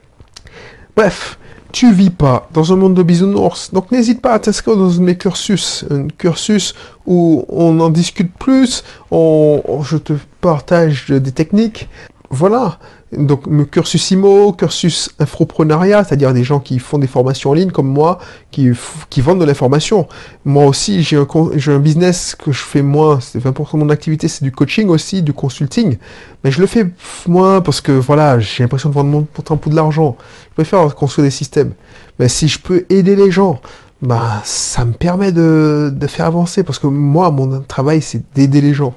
Bref, 0.95 1.39
tu 1.71 1.91
vis 1.91 2.11
pas 2.11 2.47
dans 2.53 2.71
un 2.71 2.75
monde 2.75 2.93
de 2.93 3.01
bisounours, 3.01 3.73
donc 3.73 3.91
n'hésite 3.91 4.21
pas 4.21 4.33
à 4.33 4.39
t'inscrire 4.39 4.77
dans 4.77 4.91
mes 4.99 5.17
cursus, 5.17 5.83
un 5.89 6.09
cursus 6.09 6.75
où 7.07 7.43
on 7.49 7.79
en 7.79 7.89
discute 7.89 8.31
plus, 8.37 8.83
je 9.11 9.97
te 9.97 10.13
partage 10.39 11.07
des 11.09 11.31
techniques, 11.31 11.89
voilà. 12.29 12.77
Donc, 13.13 13.69
cursus 13.71 14.11
IMO, 14.11 14.51
cursus 14.51 15.09
infoprenariat, 15.17 16.03
c'est-à-dire 16.03 16.33
des 16.33 16.43
gens 16.43 16.59
qui 16.59 16.77
font 16.77 16.97
des 16.97 17.07
formations 17.07 17.51
en 17.51 17.53
ligne 17.53 17.71
comme 17.71 17.87
moi, 17.87 18.19
qui, 18.51 18.69
qui 19.09 19.21
vendent 19.21 19.39
de 19.39 19.45
l'information. 19.45 20.07
Moi 20.43 20.65
aussi, 20.65 21.03
j'ai 21.03 21.15
un, 21.15 21.25
un 21.67 21.79
business 21.79 22.35
que 22.35 22.51
je 22.51 22.61
fais 22.61 22.81
moins, 22.81 23.19
c'est 23.21 23.39
20% 23.39 23.73
de 23.73 23.77
mon 23.77 23.89
activité, 23.89 24.27
c'est 24.27 24.43
du 24.43 24.51
coaching 24.51 24.89
aussi, 24.89 25.21
du 25.21 25.31
consulting. 25.31 25.97
Mais 26.43 26.51
je 26.51 26.59
le 26.59 26.67
fais 26.67 26.85
moins 27.27 27.61
parce 27.61 27.79
que, 27.79 27.93
voilà, 27.93 28.39
j'ai 28.39 28.63
l'impression 28.63 28.89
de 28.89 28.93
vendre 28.93 29.09
mon 29.09 29.21
temps 29.23 29.55
pour 29.55 29.71
de 29.71 29.77
l'argent. 29.77 30.17
Je 30.49 30.55
préfère 30.55 30.93
construire 30.93 31.25
des 31.25 31.31
systèmes. 31.31 31.71
Mais 32.19 32.27
si 32.27 32.49
je 32.49 32.59
peux 32.59 32.85
aider 32.89 33.15
les 33.15 33.31
gens, 33.31 33.61
bah, 34.01 34.41
ça 34.43 34.83
me 34.83 34.91
permet 34.91 35.31
de, 35.31 35.93
de 35.95 36.07
faire 36.07 36.25
avancer 36.25 36.63
parce 36.63 36.77
que 36.77 36.87
moi, 36.87 37.31
mon 37.31 37.61
travail, 37.61 38.01
c'est 38.01 38.21
d'aider 38.35 38.59
les 38.59 38.73
gens. 38.73 38.93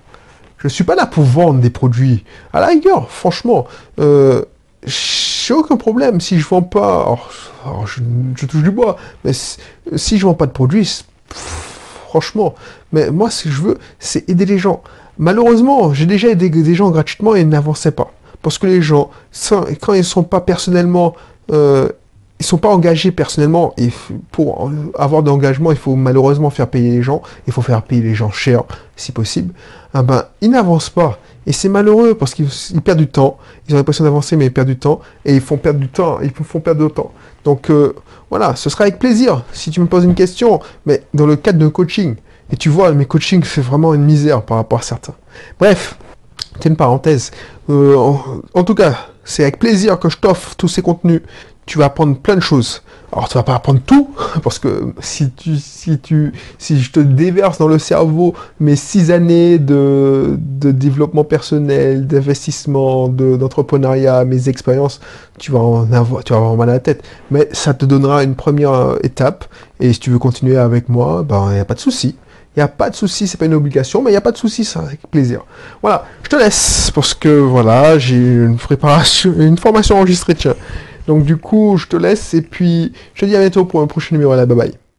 Je 0.61 0.67
ne 0.67 0.71
suis 0.71 0.85
pas 0.85 0.95
là 0.95 1.07
pour 1.07 1.25
vendre 1.25 1.59
des 1.59 1.71
produits. 1.71 2.23
À 2.53 2.61
la 2.61 2.67
rigueur, 2.67 3.11
franchement, 3.11 3.67
euh, 3.99 4.43
j'ai 4.85 5.55
aucun 5.55 5.79
problème. 5.79 6.21
Si 6.21 6.39
je 6.39 6.47
vends 6.47 6.61
pas, 6.61 7.17
je, 7.87 8.47
touche 8.47 8.63
du 8.63 8.71
bois, 8.71 8.97
mais 9.25 9.33
si, 9.33 10.19
je 10.19 10.27
vends 10.27 10.35
pas 10.35 10.45
de 10.45 10.53
produits, 10.53 11.03
franchement, 12.09 12.55
mais 12.93 13.11
moi, 13.11 13.31
ce 13.31 13.45
que 13.45 13.51
je 13.51 13.63
veux, 13.63 13.79
c'est 13.99 14.29
aider 14.29 14.45
les 14.45 14.59
gens. 14.59 14.83
Malheureusement, 15.17 15.95
j'ai 15.95 16.05
déjà 16.05 16.29
aidé 16.29 16.51
des 16.51 16.75
gens 16.75 16.91
gratuitement 16.91 17.35
et 17.35 17.41
ils 17.41 17.49
n'avançaient 17.49 17.93
pas. 17.93 18.13
Parce 18.43 18.59
que 18.59 18.67
les 18.67 18.83
gens, 18.83 19.11
quand 19.81 19.95
ils 19.95 19.99
ne 19.99 20.03
sont 20.03 20.25
pas 20.25 20.43
personnellement 20.43 21.15
euh, 21.53 21.89
ils 22.41 22.47
sont 22.47 22.57
pas 22.57 22.71
engagés 22.71 23.13
personnellement 23.13 23.75
et 23.77 23.91
pour 24.33 24.71
avoir 24.99 25.23
d'engagement, 25.23 25.71
il 25.73 25.77
faut 25.77 25.95
malheureusement 25.95 26.49
faire 26.49 26.69
payer 26.69 26.91
les 26.91 27.03
gens, 27.03 27.21
il 27.47 27.53
faut 27.53 27.61
faire 27.61 27.83
payer 27.83 28.01
les 28.01 28.15
gens 28.15 28.31
cher 28.31 28.63
si 28.97 29.13
possible. 29.13 29.53
Ah 29.93 30.03
ben, 30.03 30.25
ils 30.41 30.51
n'avancent 30.51 30.89
pas 30.89 31.19
et 31.47 31.53
c'est 31.53 31.69
malheureux 31.69 32.15
parce 32.15 32.35
qu'ils 32.35 32.49
perdent 32.83 32.99
du 32.99 33.09
temps. 33.09 33.37
Ils 33.69 33.75
ont 33.75 33.77
l'impression 33.77 34.05
d'avancer 34.05 34.37
mais 34.37 34.47
ils 34.47 34.53
perdent 34.53 34.69
du 34.69 34.79
temps 34.79 35.01
et 35.27 35.35
ils 35.35 35.43
font 35.43 35.59
perdre 35.59 35.81
du 35.81 35.89
temps, 35.89 36.19
ils 36.23 36.31
font 36.31 36.61
perdre 36.61 36.83
de 36.83 36.89
temps. 36.89 37.13
Donc 37.45 37.71
euh, 37.71 37.95
voilà, 38.31 38.57
ce 38.57 38.71
sera 38.71 38.85
avec 38.85 38.99
plaisir 38.99 39.45
si 39.53 39.71
tu 39.71 39.81
me 39.81 39.87
poses 39.87 40.05
une 40.05 40.15
question, 40.15 40.61
mais 40.87 41.03
dans 41.13 41.27
le 41.27 41.37
cadre 41.37 41.59
de 41.59 41.69
coaching. 41.69 42.17
Et 42.51 42.57
tu 42.57 42.71
vois, 42.71 42.91
mes 42.93 43.05
coachings 43.05 43.45
c'est 43.45 43.61
vraiment 43.61 43.93
une 43.93 44.05
misère 44.05 44.43
par 44.43 44.57
rapport 44.57 44.79
à 44.79 44.83
certains. 44.83 45.15
Bref, 45.59 45.99
c'est 46.59 46.71
une 46.71 46.77
parenthèse. 46.77 47.33
Euh, 47.69 47.97
en 48.55 48.65
tout 48.65 48.75
cas, 48.75 49.10
c'est 49.25 49.43
avec 49.43 49.59
plaisir 49.59 49.99
que 49.99 50.09
je 50.09 50.17
t'offre 50.17 50.55
tous 50.57 50.69
ces 50.69 50.83
contenus 50.83 51.23
tu 51.71 51.79
vas 51.79 51.85
apprendre 51.85 52.17
plein 52.19 52.35
de 52.35 52.41
choses. 52.41 52.83
Alors 53.13 53.29
tu 53.29 53.35
vas 53.35 53.45
pas 53.45 53.55
apprendre 53.55 53.81
tout, 53.87 54.11
parce 54.43 54.59
que 54.59 54.93
si 54.99 55.31
tu, 55.31 55.57
si 55.57 56.01
tu, 56.01 56.33
si 56.59 56.81
je 56.81 56.91
te 56.91 56.99
déverse 56.99 57.59
dans 57.59 57.69
le 57.69 57.79
cerveau 57.79 58.35
mes 58.59 58.75
six 58.75 59.13
années 59.13 59.59
de, 59.59 60.37
de 60.37 60.73
développement 60.73 61.23
personnel, 61.23 62.09
d'investissement, 62.09 63.07
d'entrepreneuriat, 63.09 64.25
mes 64.25 64.49
expériences, 64.49 65.01
tu 65.39 65.53
vas 65.53 65.61
en 65.61 65.93
avoir, 65.93 66.25
tu 66.25 66.33
vas 66.33 66.41
avoir 66.41 66.57
mal 66.57 66.71
à 66.71 66.75
la 66.75 66.81
tête. 66.81 67.05
Mais 67.31 67.49
ça 67.53 67.73
te 67.73 67.85
donnera 67.85 68.25
une 68.25 68.35
première 68.35 68.97
étape. 69.05 69.45
Et 69.79 69.93
si 69.93 70.01
tu 70.01 70.11
veux 70.11 70.19
continuer 70.19 70.57
avec 70.57 70.89
moi, 70.89 71.23
ben, 71.23 71.53
n'y 71.53 71.61
a 71.61 71.65
pas 71.65 71.75
de 71.75 71.81
souci. 71.81 72.17
Il 72.57 72.59
n'y 72.59 72.65
a 72.65 72.69
pas 72.69 72.91
de 72.91 72.97
souci, 72.97 73.29
c'est 73.29 73.37
pas 73.39 73.47
une 73.47 73.55
obligation, 73.55 74.03
mais 74.03 74.11
il 74.11 74.15
n'y 74.15 74.19
a 74.19 74.21
pas 74.21 74.33
de 74.33 74.37
souci, 74.37 74.65
ça, 74.65 74.81
avec 74.81 75.01
plaisir. 75.09 75.45
Voilà, 75.83 76.05
je 76.25 76.29
te 76.29 76.37
laisse, 76.37 76.91
parce 76.93 77.15
que 77.15 77.29
voilà, 77.29 77.99
j'ai 77.99 78.17
une 78.17 78.57
préparation, 78.57 79.33
une 79.39 79.57
formation 79.57 79.97
enregistrée, 79.97 80.35
tiens. 80.35 80.57
Donc 81.07 81.25
du 81.25 81.37
coup, 81.37 81.77
je 81.77 81.87
te 81.87 81.97
laisse 81.97 82.35
et 82.35 82.43
puis 82.43 82.93
je 83.15 83.21
te 83.21 83.27
dis 83.27 83.37
à 83.37 83.41
bientôt 83.41 83.65
pour 83.65 83.81
un 83.81 83.87
prochain 83.87 84.15
numéro. 84.15 84.35
Là, 84.35 84.47
bye 84.47 84.57
bye. 84.57 84.90